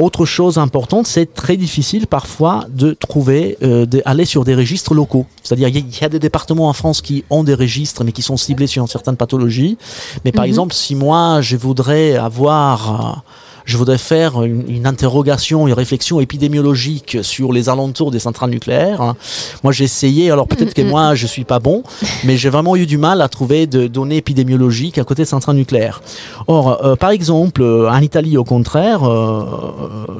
Autre 0.00 0.24
chose 0.26 0.58
importante, 0.58 1.08
c'est 1.08 1.34
très 1.34 1.56
difficile 1.56 2.06
parfois 2.06 2.66
de 2.68 2.92
trouver, 2.92 3.58
euh, 3.64 3.84
d'aller 3.84 4.24
sur 4.26 4.44
des 4.44 4.54
registres 4.54 4.94
locaux. 4.94 5.26
C'est-à-dire, 5.42 5.66
il 5.66 5.74
y, 5.74 5.78
a- 5.78 5.80
il 5.84 6.00
y 6.00 6.04
a 6.04 6.08
des 6.08 6.20
départements 6.20 6.68
en 6.68 6.72
France 6.72 7.02
qui 7.02 7.24
ont 7.30 7.42
des 7.42 7.54
registres, 7.54 8.04
mais 8.04 8.12
qui 8.12 8.22
sont 8.22 8.36
ciblés 8.36 8.68
sur 8.68 8.88
certaines 8.88 9.16
pathologies. 9.16 9.76
Mais 10.24 10.30
par 10.30 10.44
Mhm. 10.44 10.48
exemple, 10.50 10.74
si 10.74 10.94
moi, 10.94 11.40
je 11.40 11.56
voudrais 11.56 12.14
avoir, 12.16 13.16
euh, 13.16 13.20
je 13.68 13.76
voudrais 13.76 13.98
faire 13.98 14.42
une, 14.42 14.64
une 14.68 14.86
interrogation, 14.86 15.68
une 15.68 15.74
réflexion 15.74 16.20
épidémiologique 16.20 17.18
sur 17.20 17.52
les 17.52 17.68
alentours 17.68 18.10
des 18.10 18.18
centrales 18.18 18.48
nucléaires, 18.48 19.02
hein, 19.02 19.14
moi 19.62 19.74
j'ai 19.74 19.84
essayé, 19.84 20.30
alors 20.30 20.48
peut-être 20.48 20.72
que 20.72 20.80
Mhm. 20.80 20.88
moi 20.88 21.14
je 21.14 21.26
suis 21.26 21.44
pas 21.44 21.58
bon, 21.58 21.82
mais 22.24 22.38
j'ai 22.38 22.48
vraiment 22.48 22.76
eu 22.76 22.86
du 22.86 22.96
mal 22.96 23.20
à 23.20 23.28
trouver 23.28 23.66
de 23.66 23.86
données 23.86 24.16
épidémiologiques 24.16 24.96
à 24.96 25.04
côté 25.04 25.22
de 25.22 25.28
centrales 25.28 25.56
nucléaires. 25.56 26.00
Or, 26.46 26.82
euh, 26.82 26.96
par 26.96 27.10
exemple, 27.10 27.60
euh, 27.62 27.90
en 27.90 28.00
Italie, 28.00 28.38
au 28.38 28.44
contraire, 28.44 29.04
euh, 29.04 29.44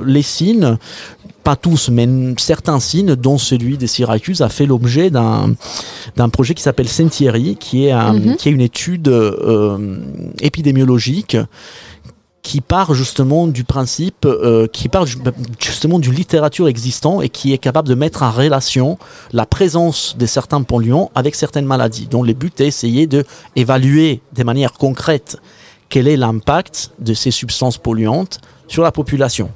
les 0.05 0.21
signes, 0.23 0.77
pas 1.43 1.57
tous, 1.57 1.89
mais 1.89 2.07
certains 2.37 2.79
signes, 2.81 3.15
dont 3.17 3.39
celui 3.39 3.79
de 3.79 3.87
Syracuse, 3.87 4.43
a 4.43 4.51
fait 4.51 4.67
l'objet 4.67 5.09
d'un 5.09 5.55
d'un 6.17 6.29
projet 6.29 6.53
qui 6.55 6.63
s'appelle 6.63 6.89
Sentieri, 6.89 7.57
qui 7.59 7.87
est, 7.87 7.93
un- 7.93 8.13
Mhm. 8.13 8.37
qui 8.37 8.49
est 8.49 8.53
une 8.53 8.61
étude 8.61 9.09
euh, 9.09 9.79
épidémiologique 10.41 11.37
qui 12.49 12.63
part 12.63 12.95
justement 12.95 13.47
du 13.47 13.63
principe, 13.63 14.25
euh, 14.25 14.67
qui 14.69 14.89
part 14.89 15.05
ju- 15.05 15.19
justement 15.61 15.99
d'une 15.99 16.15
littérature 16.15 16.67
existante 16.67 17.23
et 17.23 17.29
qui 17.29 17.53
est 17.53 17.59
capable 17.59 17.89
de 17.89 17.95
mettre 17.95 18.23
en 18.23 18.31
relation 18.31 18.97
la 19.35 19.45
présence 19.45 20.17
de 20.19 20.25
certains 20.25 20.63
polluants 20.63 21.11
avec 21.15 21.35
certaines 21.35 21.67
maladies, 21.67 22.07
dont 22.11 22.23
le 22.23 22.33
but 22.33 22.59
est 22.63 22.65
d'essayer 22.65 23.07
de 23.07 23.27
évaluer 23.55 24.23
de 24.35 24.45
manière 24.45 24.73
concrète 24.73 25.37
quel 25.91 26.09
est 26.09 26.17
l'impact 26.17 26.91
de 26.99 27.13
ces 27.13 27.31
substances 27.31 27.77
polluantes 27.77 28.41
sur 28.67 28.83
la 28.83 28.93
population. 28.93 29.51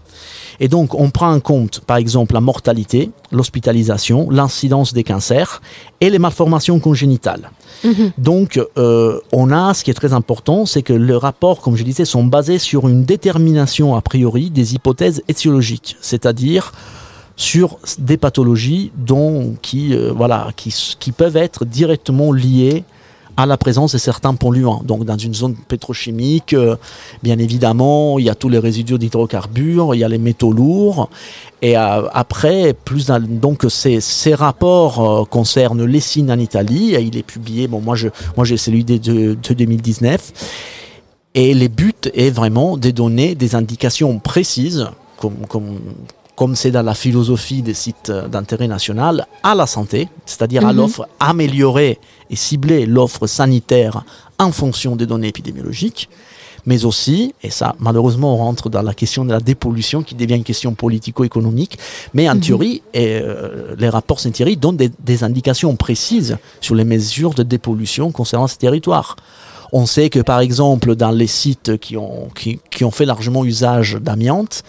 Et 0.64 0.68
donc, 0.68 0.94
on 0.94 1.10
prend 1.10 1.32
en 1.32 1.40
compte, 1.40 1.80
par 1.80 1.96
exemple, 1.96 2.34
la 2.34 2.40
mortalité, 2.40 3.10
l'hospitalisation, 3.32 4.30
l'incidence 4.30 4.92
des 4.94 5.02
cancers 5.02 5.60
et 6.00 6.08
les 6.08 6.20
malformations 6.20 6.78
congénitales. 6.78 7.50
Mhm. 7.84 8.12
Donc, 8.16 8.60
euh, 8.78 9.18
on 9.32 9.50
a, 9.50 9.74
ce 9.74 9.82
qui 9.82 9.90
est 9.90 9.94
très 9.94 10.12
important, 10.12 10.64
c'est 10.64 10.82
que 10.82 10.92
les 10.92 11.16
rapports, 11.16 11.60
comme 11.62 11.74
je 11.76 11.82
disais, 11.82 12.04
sont 12.04 12.22
basés 12.22 12.58
sur 12.60 12.88
une 12.88 13.02
détermination 13.04 13.96
a 13.96 14.00
priori 14.02 14.50
des 14.50 14.74
hypothèses 14.74 15.20
étiologiques, 15.26 15.96
c'est-à-dire 16.00 16.72
sur 17.34 17.78
des 17.98 18.16
pathologies 18.16 18.92
dont, 18.96 19.56
qui, 19.62 19.94
euh, 19.96 20.12
voilà, 20.14 20.48
qui, 20.54 20.68
s- 20.68 20.96
qui 21.00 21.10
peuvent 21.10 21.36
être 21.36 21.64
directement 21.64 22.30
liées 22.32 22.84
à 23.36 23.46
la 23.46 23.56
présence 23.56 23.92
de 23.92 23.98
certains 23.98 24.34
polluants. 24.34 24.82
Donc 24.84 25.04
dans 25.04 25.16
une 25.16 25.34
zone 25.34 25.54
pétrochimique, 25.54 26.52
euh, 26.52 26.76
bien 27.22 27.38
évidemment, 27.38 28.18
il 28.18 28.26
y 28.26 28.30
a 28.30 28.34
tous 28.34 28.48
les 28.48 28.58
résidus 28.58 28.98
d'hydrocarbures, 28.98 29.94
il 29.94 29.98
y 29.98 30.04
a 30.04 30.08
les 30.08 30.18
métaux 30.18 30.52
lourds. 30.52 31.08
Et 31.62 31.76
euh, 31.76 32.08
après, 32.12 32.74
plus 32.74 33.06
donc 33.06 33.64
ces, 33.68 34.34
rapports 34.34 35.00
euh, 35.00 35.24
concernent 35.24 35.84
les 35.84 36.00
signes 36.00 36.30
en 36.30 36.38
Italie. 36.38 36.96
Il 37.00 37.16
est 37.16 37.22
publié. 37.22 37.68
Bon, 37.68 37.80
moi 37.80 37.96
je 37.96 38.08
moi 38.36 38.44
j'ai 38.44 38.56
celui 38.56 38.84
de, 38.84 38.96
de, 38.98 39.54
2019. 39.54 40.32
Et 41.34 41.54
les 41.54 41.68
buts 41.68 41.94
est 42.12 42.30
vraiment 42.30 42.76
de 42.76 42.90
donner 42.90 43.34
des 43.34 43.54
indications 43.54 44.18
précises, 44.18 44.86
comme, 45.16 45.78
comme 46.36 46.56
c'est 46.56 46.70
dans 46.70 46.82
la 46.82 46.94
philosophie 46.94 47.62
des 47.62 47.74
sites 47.74 48.10
d'intérêt 48.10 48.68
national, 48.68 49.26
à 49.42 49.54
la 49.54 49.66
santé, 49.66 50.08
c'est-à-dire 50.24 50.66
à, 50.66 50.72
mhm. 50.72 50.78
l'offre, 50.78 51.08
améliorer 51.20 51.98
et 52.30 52.36
cibler 52.36 52.86
l'offre 52.86 53.26
sanitaire 53.26 54.04
en 54.38 54.50
fonction 54.50 54.96
des 54.96 55.06
données 55.06 55.28
épidémiologiques, 55.28 56.08
mais 56.64 56.84
aussi, 56.84 57.34
et 57.42 57.50
ça 57.50 57.74
malheureusement 57.80 58.34
on 58.34 58.38
rentre 58.38 58.70
dans 58.70 58.82
la 58.82 58.94
question 58.94 59.24
de 59.24 59.32
la 59.32 59.40
dépollution 59.40 60.02
qui 60.02 60.14
devient 60.14 60.36
une 60.36 60.44
question 60.44 60.74
politico-économique, 60.74 61.78
mais 62.14 62.28
en 62.30 62.36
mhm. 62.36 62.40
théorie, 62.40 62.82
et, 62.94 63.20
euh, 63.22 63.74
les 63.76 63.88
rapports 63.88 64.20
Saint-Thierry 64.20 64.56
donnent 64.56 64.76
des, 64.76 65.24
indications 65.24 65.76
précises 65.76 66.38
sur 66.60 66.74
les 66.74 66.84
mesures 66.84 67.34
de 67.34 67.42
dépollution 67.42 68.10
concernant 68.10 68.46
ce 68.46 68.56
territoire. 68.56 69.16
On 69.72 69.86
sait 69.86 70.10
que 70.10 70.20
par 70.20 70.40
exemple 70.40 70.94
dans 70.96 71.10
les 71.10 71.26
sites 71.26 71.78
qui 71.78 71.96
ont, 71.96 72.28
qui, 72.34 72.58
qui 72.70 72.84
ont 72.84 72.90
fait 72.90 73.06
largement 73.06 73.44
usage 73.44 73.98
d'amiante, 74.00 74.64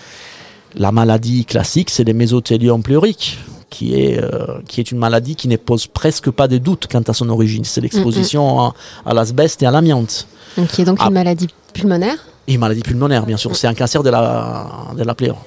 la 0.75 0.91
maladie 0.91 1.45
classique, 1.45 1.89
c'est 1.89 2.03
les 2.03 2.13
mésothélium 2.13 2.83
pleuriques, 2.83 3.37
qui 3.69 3.95
est, 3.95 4.21
euh, 4.21 4.59
qui 4.67 4.79
est 4.79 4.91
une 4.91 4.99
maladie 4.99 5.35
qui 5.35 5.47
ne 5.47 5.57
pose 5.57 5.87
presque 5.87 6.29
pas 6.29 6.47
de 6.47 6.57
doute 6.57 6.87
quant 6.91 7.01
à 7.01 7.13
son 7.13 7.29
origine. 7.29 7.65
C'est 7.65 7.81
l'exposition 7.81 8.73
à, 9.05 9.13
l'asbeste 9.13 9.63
et 9.63 9.65
à 9.65 9.71
l'amiante. 9.71 10.27
Qui 10.69 10.81
est 10.81 10.85
donc 10.85 11.01
une 11.01 11.13
maladie 11.13 11.47
pulmonaire? 11.73 12.17
Une 12.47 12.59
maladie 12.59 12.81
pulmonaire, 12.81 13.25
bien 13.25 13.37
sûr. 13.37 13.55
C'est 13.55 13.67
un 13.67 13.73
cancer 13.73 14.03
de 14.03 14.09
la, 14.09 14.67
de 14.95 15.03
la 15.03 15.15
pleure. 15.15 15.37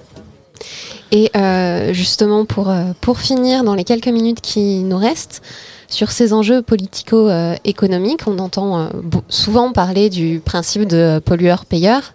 Et 1.13 1.31
euh, 1.37 1.93
justement, 1.93 2.45
pour, 2.45 2.71
euh, 2.71 2.93
pour 3.01 3.21
finir, 3.21 3.65
dans 3.65 3.75
les 3.75 3.85
quelques 3.85 4.09
minutes 4.09 4.41
qui 4.41 4.83
nous 4.83 4.99
restent, 4.99 5.43
sur 5.89 6.11
ces 6.11 6.33
enjeux 6.33 6.63
politico-économiques, 6.63 8.23
on 8.27 8.39
entend 8.41 8.89
souvent 9.29 9.73
parler 9.73 10.11
du 10.11 10.43
principe 10.45 10.85
de 10.85 11.21
pollueur-payeur. 11.25 12.13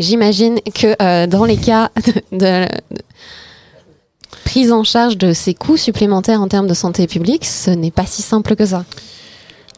J'imagine 0.00 0.58
que 0.74 0.96
euh, 1.00 1.28
dans 1.28 1.44
les 1.44 1.56
cas 1.56 1.90
de, 2.32 2.66
prise 4.44 4.72
en 4.72 4.84
charge 4.84 5.16
de 5.16 5.32
ces 5.32 5.54
coûts 5.54 5.76
supplémentaires 5.76 6.42
en 6.42 6.48
termes 6.48 6.66
de 6.66 6.74
santé 6.74 7.06
publique, 7.06 7.44
ce 7.44 7.70
n'est 7.70 7.90
pas 7.90 8.06
si 8.06 8.22
simple 8.22 8.56
que 8.56 8.66
ça. 8.66 8.84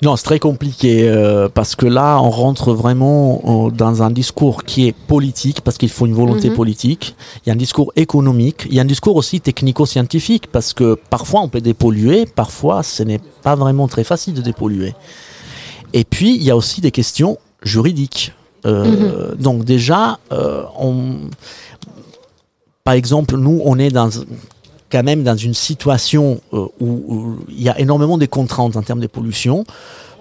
Non, 0.04 0.16
c'est 0.16 0.24
très 0.24 0.38
compliqué 0.38 1.08
euh, 1.08 1.48
parce 1.48 1.74
que 1.74 1.86
là, 1.86 2.20
on 2.20 2.28
rentre 2.28 2.74
vraiment 2.74 3.40
euh, 3.46 3.70
dans 3.70 4.02
un 4.02 4.10
discours 4.10 4.64
qui 4.64 4.86
est 4.86 4.92
politique 4.92 5.62
parce 5.62 5.78
qu'il 5.78 5.88
faut 5.88 6.04
une 6.04 6.12
volonté 6.12 6.50
mhm. 6.50 6.56
politique. 6.56 7.16
Il 7.38 7.48
y 7.48 7.50
a 7.50 7.54
un 7.54 7.56
discours 7.56 7.90
économique. 7.96 8.66
Il 8.68 8.74
y 8.74 8.78
a 8.80 8.82
un 8.82 8.84
discours 8.84 9.16
aussi 9.16 9.40
technico-scientifique 9.40 10.48
parce 10.52 10.74
que 10.74 10.98
parfois 11.08 11.40
on 11.40 11.48
peut 11.48 11.62
dépolluer, 11.62 12.26
parfois 12.26 12.82
ce 12.82 13.02
n'est 13.02 13.20
pas 13.42 13.54
vraiment 13.54 13.88
très 13.88 14.04
facile 14.04 14.34
de 14.34 14.42
dépolluer. 14.42 14.92
Et 15.94 16.04
puis 16.04 16.36
il 16.36 16.42
y 16.42 16.50
a 16.50 16.56
aussi 16.56 16.82
des 16.82 16.90
questions 16.90 17.38
juridiques. 17.62 18.34
Euh, 18.66 19.30
mhm. 19.32 19.36
Donc 19.36 19.64
déjà, 19.64 20.18
euh, 20.32 20.64
on, 20.78 21.30
par 22.84 22.92
exemple, 22.92 23.38
nous, 23.38 23.62
on 23.64 23.78
est 23.78 23.90
dans 23.90 24.10
quand 24.94 25.02
même 25.02 25.24
dans 25.24 25.36
une 25.36 25.54
situation 25.54 26.40
euh, 26.52 26.66
où, 26.80 27.36
il 27.48 27.60
y 27.60 27.68
a 27.68 27.76
énormément 27.80 28.16
de 28.16 28.26
contraintes 28.26 28.76
en 28.76 28.82
termes 28.82 29.00
de 29.00 29.08
pollution, 29.08 29.64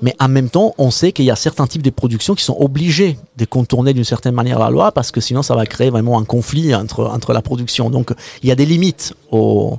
mais 0.02 0.16
en 0.20 0.28
même 0.28 0.50
temps, 0.50 0.74
on 0.80 0.90
sait 0.90 1.12
qu'il 1.12 1.26
y 1.26 1.30
a 1.30 1.36
certains 1.36 1.68
types 1.68 1.84
de 1.84 1.92
productions 1.92 2.34
qui 2.34 2.44
sont 2.44 2.58
obligés 2.60 3.20
de 3.38 3.46
contourner 3.46 3.94
d'une 3.94 4.04
certaine 4.04 4.34
manière 4.34 4.58
la 4.58 4.72
loi 4.72 4.92
parce 4.92 5.12
que 5.12 5.22
sinon 5.22 5.44
ça 5.44 5.56
va 5.56 5.68
créer 5.68 5.92
vraiment 5.92 6.18
un 6.18 6.24
conflit 6.24 6.74
entre, 6.74 7.06
entre 7.06 7.34
la 7.34 7.44
production. 7.44 7.92
Donc 7.92 8.14
il 8.42 8.50
y 8.50 8.52
a 8.52 8.56
des 8.56 8.66
limites 8.66 9.14
aux, 9.30 9.78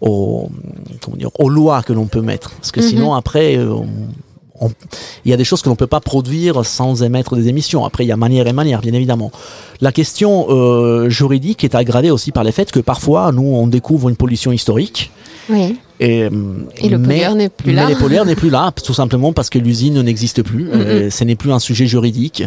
aux, 0.00 0.48
dire, 1.14 1.30
aux 1.40 1.48
lois 1.48 1.82
que 1.82 1.92
l'on 1.92 2.06
peut 2.06 2.22
mettre 2.22 2.52
parce 2.52 2.70
que 2.70 2.80
mhm. 2.80 2.86
sinon 2.86 3.14
après 3.14 3.58
il 5.24 5.30
y 5.30 5.34
a 5.34 5.36
des 5.36 5.44
choses 5.44 5.62
que 5.62 5.68
l'on 5.68 5.74
ne 5.74 5.78
peut 5.78 5.86
pas 5.86 6.00
produire 6.00 6.64
sans 6.64 7.02
émettre 7.02 7.36
des 7.36 7.48
émissions. 7.48 7.84
Après, 7.84 8.04
il 8.04 8.08
y 8.08 8.12
a 8.12 8.16
manière 8.16 8.46
et 8.46 8.52
manière, 8.52 8.80
bien 8.80 8.92
évidemment. 8.92 9.30
La 9.80 9.92
question 9.92 10.46
euh, 10.48 11.08
juridique 11.08 11.64
est 11.64 11.74
aggravée 11.74 12.10
aussi 12.10 12.32
par 12.32 12.44
le 12.44 12.50
fait 12.50 12.70
que 12.70 12.80
parfois, 12.80 13.32
nous, 13.32 13.42
on 13.42 13.66
découvre 13.66 14.08
une 14.08 14.16
pollution 14.16 14.52
historique. 14.52 15.10
Oui. 15.48 15.76
Et, 16.00 16.22
euh, 16.22 16.30
le 16.82 16.98
pollueur 16.98 17.34
n'est 17.34 17.48
plus 17.48 17.72
là. 17.72 17.86
Mais 17.86 17.94
le 17.94 17.98
pollueur 17.98 18.24
n'est 18.24 18.36
plus 18.36 18.50
là, 18.50 18.72
tout 18.84 18.94
simplement 18.94 19.32
parce 19.32 19.48
que 19.48 19.58
l'usine 19.58 20.00
n'existe 20.02 20.42
plus. 20.42 20.70
Euh, 20.70 21.10
ce 21.10 21.24
n'est 21.24 21.36
plus 21.36 21.52
un 21.52 21.58
sujet 21.58 21.86
juridique. 21.86 22.44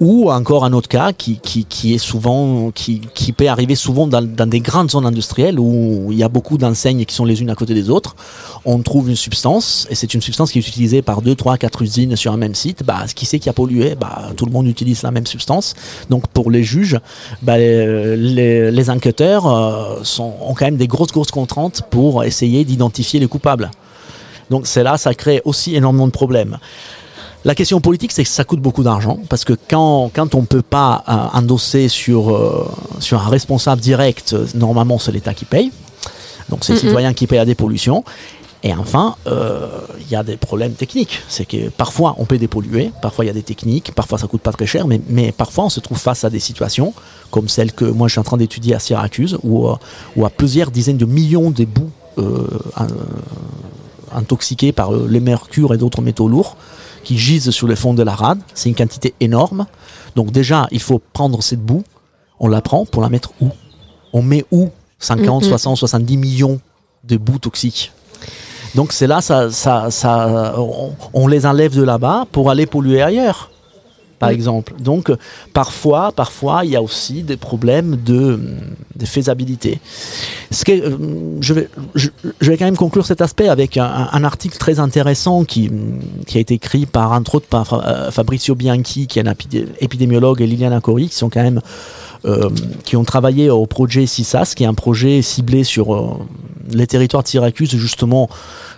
Ou 0.00 0.30
encore 0.30 0.64
un 0.64 0.72
autre 0.72 0.88
cas 0.88 1.12
qui, 1.12 1.38
qui, 1.38 1.64
qui 1.64 1.94
est 1.94 1.98
souvent, 1.98 2.70
qui, 2.72 3.00
qui 3.14 3.32
peut 3.32 3.48
arriver 3.48 3.76
souvent 3.76 4.06
dans, 4.06 4.22
dans 4.22 4.48
des 4.48 4.60
grandes 4.60 4.90
zones 4.90 5.06
industrielles 5.06 5.60
où 5.60 6.08
il 6.10 6.18
y 6.18 6.22
a 6.22 6.28
beaucoup 6.28 6.58
d'enseignes 6.58 7.04
qui 7.04 7.14
sont 7.14 7.24
les 7.24 7.40
unes 7.40 7.50
à 7.50 7.54
côté 7.54 7.74
des 7.74 7.88
autres. 7.88 8.16
On 8.64 8.80
trouve 8.80 9.08
une 9.08 9.16
substance 9.16 9.86
et 9.90 9.94
c'est 9.94 10.12
une 10.14 10.20
substance 10.20 10.50
qui 10.50 10.58
est 10.58 10.66
utilisée 10.68 11.02
par 11.02 11.22
deux, 11.22 11.34
trois, 11.34 11.56
quatre 11.56 11.82
usines 11.82 12.16
sur 12.16 12.32
un 12.32 12.36
même 12.36 12.54
site. 12.54 12.82
Bah, 12.84 13.04
qui 13.14 13.26
c'est 13.26 13.38
qui 13.38 13.48
a 13.48 13.52
pollué? 13.52 13.94
Bah, 13.94 14.30
tout 14.36 14.46
le 14.46 14.52
monde 14.52 14.66
utilise 14.66 15.02
la 15.02 15.10
même 15.10 15.26
substance. 15.26 15.74
Donc 16.10 16.26
pour 16.28 16.50
les 16.50 16.64
juges, 16.64 16.98
bah, 17.42 17.58
les, 17.58 18.70
les, 18.70 18.90
enquêteurs 18.90 19.46
euh, 19.46 20.00
sont, 20.02 20.32
ont 20.40 20.54
quand 20.54 20.64
même 20.64 20.76
des 20.76 20.88
grosses, 20.88 21.12
grosses 21.12 21.30
contraintes 21.30 21.82
pour 21.90 22.24
essayer 22.24 22.64
d'identifier 22.64 22.87
identifier 22.88 23.20
les 23.20 23.28
coupables. 23.28 23.70
Donc 24.50 24.66
c'est 24.66 24.82
là, 24.82 24.96
ça 24.96 25.14
crée 25.14 25.42
aussi 25.44 25.76
énormément 25.76 26.06
de 26.06 26.12
problèmes. 26.12 26.58
La 27.44 27.54
question 27.54 27.80
politique, 27.80 28.12
c'est 28.12 28.24
que 28.24 28.30
ça 28.30 28.44
coûte 28.44 28.60
beaucoup 28.60 28.82
d'argent, 28.82 29.18
parce 29.28 29.44
que 29.44 29.52
quand, 29.70 30.10
quand 30.12 30.34
on 30.34 30.40
ne 30.40 30.46
peut 30.46 30.62
pas 30.62 31.04
euh, 31.08 31.38
endosser 31.38 31.88
sur, 31.88 32.34
euh, 32.34 32.68
sur 32.98 33.20
un 33.20 33.28
responsable 33.28 33.80
direct, 33.80 34.34
normalement 34.54 34.98
c'est 34.98 35.12
l'État 35.12 35.34
qui 35.34 35.44
paye. 35.44 35.70
Donc 36.48 36.64
c'est 36.64 36.72
le 36.72 36.78
citoyen 36.78 37.12
qui 37.12 37.26
paye 37.26 37.38
la 37.38 37.44
dépollution. 37.44 38.04
Et 38.64 38.74
enfin, 38.74 39.14
euh, 39.28 39.68
il 40.00 40.10
y 40.10 40.16
a 40.16 40.24
des 40.24 40.36
problèmes 40.36 40.72
techniques. 40.72 41.20
C'est 41.28 41.44
que 41.44 41.68
parfois 41.68 42.16
on 42.18 42.24
peut 42.24 42.38
dépolluer, 42.38 42.90
parfois 43.00 43.24
il 43.24 43.28
y 43.28 43.30
a 43.30 43.34
des 43.34 43.44
techniques, 43.44 43.92
parfois 43.94 44.18
ça 44.18 44.26
coûte 44.26 44.40
pas 44.40 44.50
très 44.50 44.66
cher, 44.66 44.88
mais, 44.88 45.00
mais 45.08 45.30
parfois 45.30 45.66
on 45.66 45.68
se 45.68 45.78
trouve 45.78 45.98
face 45.98 46.24
à 46.24 46.30
des 46.30 46.40
situations 46.40 46.92
comme 47.30 47.48
celle 47.48 47.72
que 47.72 47.84
moi 47.84 48.08
je 48.08 48.12
suis 48.12 48.18
en 48.18 48.24
train 48.24 48.38
d'étudier 48.38 48.74
à 48.74 48.80
Syracuse, 48.80 49.38
où, 49.44 49.68
où 50.16 50.26
à 50.26 50.30
plusieurs 50.30 50.72
dizaines 50.72 50.96
de 50.96 51.04
millions 51.04 51.50
de 51.50 51.64
bouts 51.64 51.92
intoxiqués 54.12 54.72
par 54.72 54.94
euh, 54.94 55.06
les 55.08 55.20
mercures 55.20 55.74
et 55.74 55.78
d'autres 55.78 56.02
métaux 56.02 56.28
lourds 56.28 56.56
qui 57.04 57.18
gisent 57.18 57.50
sur 57.50 57.66
le 57.66 57.74
fond 57.74 57.94
de 57.94 58.02
la 58.02 58.14
rade. 58.14 58.40
C'est 58.54 58.68
une 58.68 58.74
quantité 58.74 59.14
énorme. 59.20 59.66
Donc 60.16 60.30
déjà, 60.30 60.66
il 60.70 60.80
faut 60.80 61.00
prendre 61.12 61.42
cette 61.42 61.60
boue, 61.60 61.84
on 62.40 62.48
la 62.48 62.60
prend 62.60 62.84
pour 62.84 63.02
la 63.02 63.08
mettre 63.08 63.32
où? 63.40 63.50
On 64.12 64.22
met 64.22 64.44
où? 64.50 64.70
50, 65.00 65.44
60, 65.44 65.76
70 65.76 66.16
millions 66.16 66.60
de 67.04 67.16
boues 67.16 67.38
toxiques. 67.38 67.92
Donc 68.74 68.92
c'est 68.92 69.06
là, 69.06 69.20
ça, 69.20 69.50
ça, 69.50 69.90
ça 69.90 70.54
on, 71.14 71.26
les 71.28 71.46
enlève 71.46 71.74
de 71.74 71.82
là-bas 71.82 72.26
pour 72.32 72.50
aller 72.50 72.66
polluer 72.66 73.00
ailleurs 73.00 73.50
par 74.18 74.30
exemple. 74.30 74.74
Donc, 74.78 75.12
parfois, 75.52 76.12
parfois, 76.12 76.64
il 76.64 76.70
y 76.70 76.76
a 76.76 76.82
aussi 76.82 77.22
des 77.22 77.36
problèmes 77.36 77.96
de, 77.96 78.40
de 78.96 79.06
faisabilité. 79.06 79.80
Ce 80.50 80.64
que, 80.64 80.72
euh, 80.72 80.96
je, 81.40 81.54
vais, 81.54 81.68
je, 81.94 82.10
vais 82.40 82.56
quand 82.56 82.64
même 82.64 82.76
conclure 82.76 83.06
cet 83.06 83.20
aspect 83.20 83.48
avec 83.48 83.76
un, 83.76 84.24
article 84.24 84.58
très 84.58 84.80
intéressant 84.80 85.44
qui, 85.44 85.70
qui 86.26 86.38
a 86.38 86.40
été 86.40 86.54
écrit 86.54 86.86
par, 86.86 87.12
entre 87.12 87.36
autres, 87.36 87.46
par 87.46 87.74
euh, 87.74 88.10
Fabrizio 88.10 88.54
Bianchi, 88.54 89.06
qui 89.06 89.18
est 89.18 89.26
un 89.26 89.34
épidémiologue, 89.80 90.40
et 90.42 90.46
Liliana 90.46 90.80
Cori, 90.80 91.08
qui 91.08 91.14
sont 91.14 91.30
quand 91.30 91.42
même 91.42 91.60
qui 92.84 92.96
ont 92.96 93.04
travaillé 93.04 93.48
au 93.50 93.66
projet 93.66 94.06
CISAS, 94.06 94.54
qui 94.56 94.64
est 94.64 94.66
un 94.66 94.74
projet 94.74 95.22
ciblé 95.22 95.64
sur 95.64 96.18
les 96.72 96.86
territoires 96.86 97.22
de 97.22 97.28
Syracuse, 97.28 97.76
justement, 97.76 98.28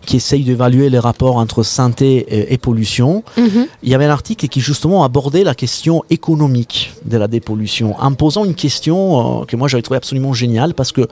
qui 0.06 0.16
essaye 0.16 0.44
d'évaluer 0.44 0.90
les 0.90 0.98
rapports 0.98 1.36
entre 1.36 1.62
santé 1.62 2.52
et, 2.52 2.58
pollution. 2.58 3.22
Mhm. 3.36 3.66
Il 3.82 3.88
y 3.88 3.94
avait 3.94 4.06
un 4.06 4.10
article 4.10 4.48
qui 4.48 4.60
justement 4.60 5.04
abordait 5.04 5.44
la 5.44 5.54
question 5.54 6.02
économique 6.10 6.92
de 7.04 7.16
la 7.16 7.28
dépollution, 7.28 7.98
en 7.98 8.12
posant 8.14 8.44
une 8.44 8.54
question 8.54 9.42
euh, 9.42 9.44
que 9.44 9.56
moi 9.56 9.68
j'avais 9.68 9.82
trouvé 9.82 9.98
absolument 9.98 10.32
géniale 10.32 10.74
parce 10.74 10.92
que 10.92 11.06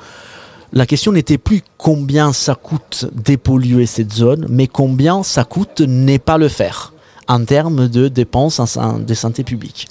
la 0.72 0.84
question 0.84 1.12
n'était 1.12 1.38
plus 1.38 1.62
combien 1.78 2.32
ça 2.32 2.54
coûte 2.54 3.06
dépolluer 3.12 3.86
cette 3.86 4.12
zone, 4.12 4.46
mais 4.50 4.66
combien 4.66 5.22
ça 5.22 5.44
coûte 5.44 5.80
ne 5.80 6.18
pas 6.18 6.36
le 6.36 6.48
faire 6.48 6.92
en 7.28 7.44
termes 7.44 7.88
de 7.88 8.08
dépenses 8.08 8.60
de 9.06 9.14
santé 9.14 9.44
publique. 9.44 9.86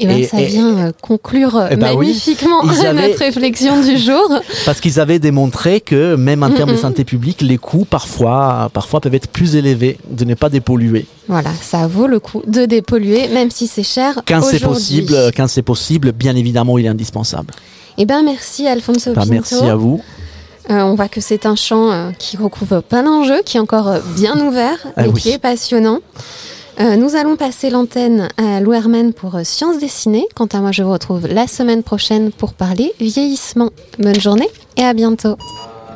Eh 0.00 0.06
ben, 0.06 0.18
et, 0.18 0.24
ça 0.24 0.42
vient 0.42 0.76
euh, 0.78 0.92
conclure 1.00 1.68
eh 1.70 1.76
ben 1.76 1.96
magnifiquement 1.96 2.62
notre 2.64 3.18
réflexion 3.18 3.80
du 3.80 3.96
jour. 3.96 4.40
Parce 4.66 4.80
qu'ils 4.80 5.00
avaient 5.00 5.18
démontré 5.18 5.80
que 5.80 6.16
même 6.16 6.42
en 6.42 6.50
termes 6.50 6.72
de 6.72 6.76
santé 6.76 7.04
publique, 7.04 7.40
les 7.40 7.58
coûts 7.58 7.86
parfois, 7.86 8.70
parfois 8.72 9.00
peuvent 9.00 9.14
être 9.14 9.28
plus 9.28 9.56
élevés 9.56 9.98
de 10.10 10.24
ne 10.24 10.34
pas 10.34 10.48
dépolluer. 10.48 11.06
Voilà, 11.28 11.50
ça 11.60 11.86
vaut 11.86 12.06
le 12.06 12.20
coup 12.20 12.42
de 12.46 12.66
dépolluer, 12.66 13.28
même 13.28 13.50
si 13.50 13.66
c'est 13.66 13.82
cher. 13.82 14.20
Quand 14.26 14.42
c'est 14.42 14.60
possible, 14.60 15.16
quand 15.36 15.48
c'est 15.48 15.62
possible, 15.62 16.12
bien 16.12 16.36
évidemment, 16.36 16.78
il 16.78 16.86
est 16.86 16.90
indispensable. 16.90 17.54
Eh 17.98 18.04
ben 18.04 18.22
merci 18.22 18.66
Alfonso 18.66 19.12
ben, 19.14 19.24
Merci 19.26 19.54
à 19.54 19.74
vous. 19.76 20.00
Euh, 20.68 20.82
on 20.82 20.94
voit 20.94 21.08
que 21.08 21.20
c'est 21.20 21.46
un 21.46 21.54
champ 21.54 21.92
euh, 21.92 22.10
qui 22.18 22.36
recouvre 22.36 22.82
plein 22.82 23.04
d'enjeux, 23.04 23.40
qui 23.44 23.56
est 23.56 23.60
encore 23.60 24.00
bien 24.16 24.38
ouvert 24.40 24.78
ah 24.96 25.06
et 25.06 25.12
qui 25.12 25.30
est 25.30 25.38
passionnant. 25.38 26.00
Euh, 26.78 26.96
nous 26.96 27.16
allons 27.16 27.36
passer 27.36 27.70
l'antenne 27.70 28.28
à 28.36 28.60
Lou 28.60 28.74
Herman 28.74 29.14
pour 29.14 29.36
euh, 29.36 29.44
Sciences 29.44 29.78
dessinées. 29.78 30.26
Quant 30.34 30.46
à 30.46 30.58
moi, 30.58 30.72
je 30.72 30.82
vous 30.82 30.92
retrouve 30.92 31.26
la 31.26 31.46
semaine 31.46 31.82
prochaine 31.82 32.30
pour 32.30 32.52
parler 32.52 32.92
vieillissement. 33.00 33.70
Bonne 33.98 34.20
journée 34.20 34.48
et 34.76 34.82
à 34.82 34.92
bientôt. 34.92 35.36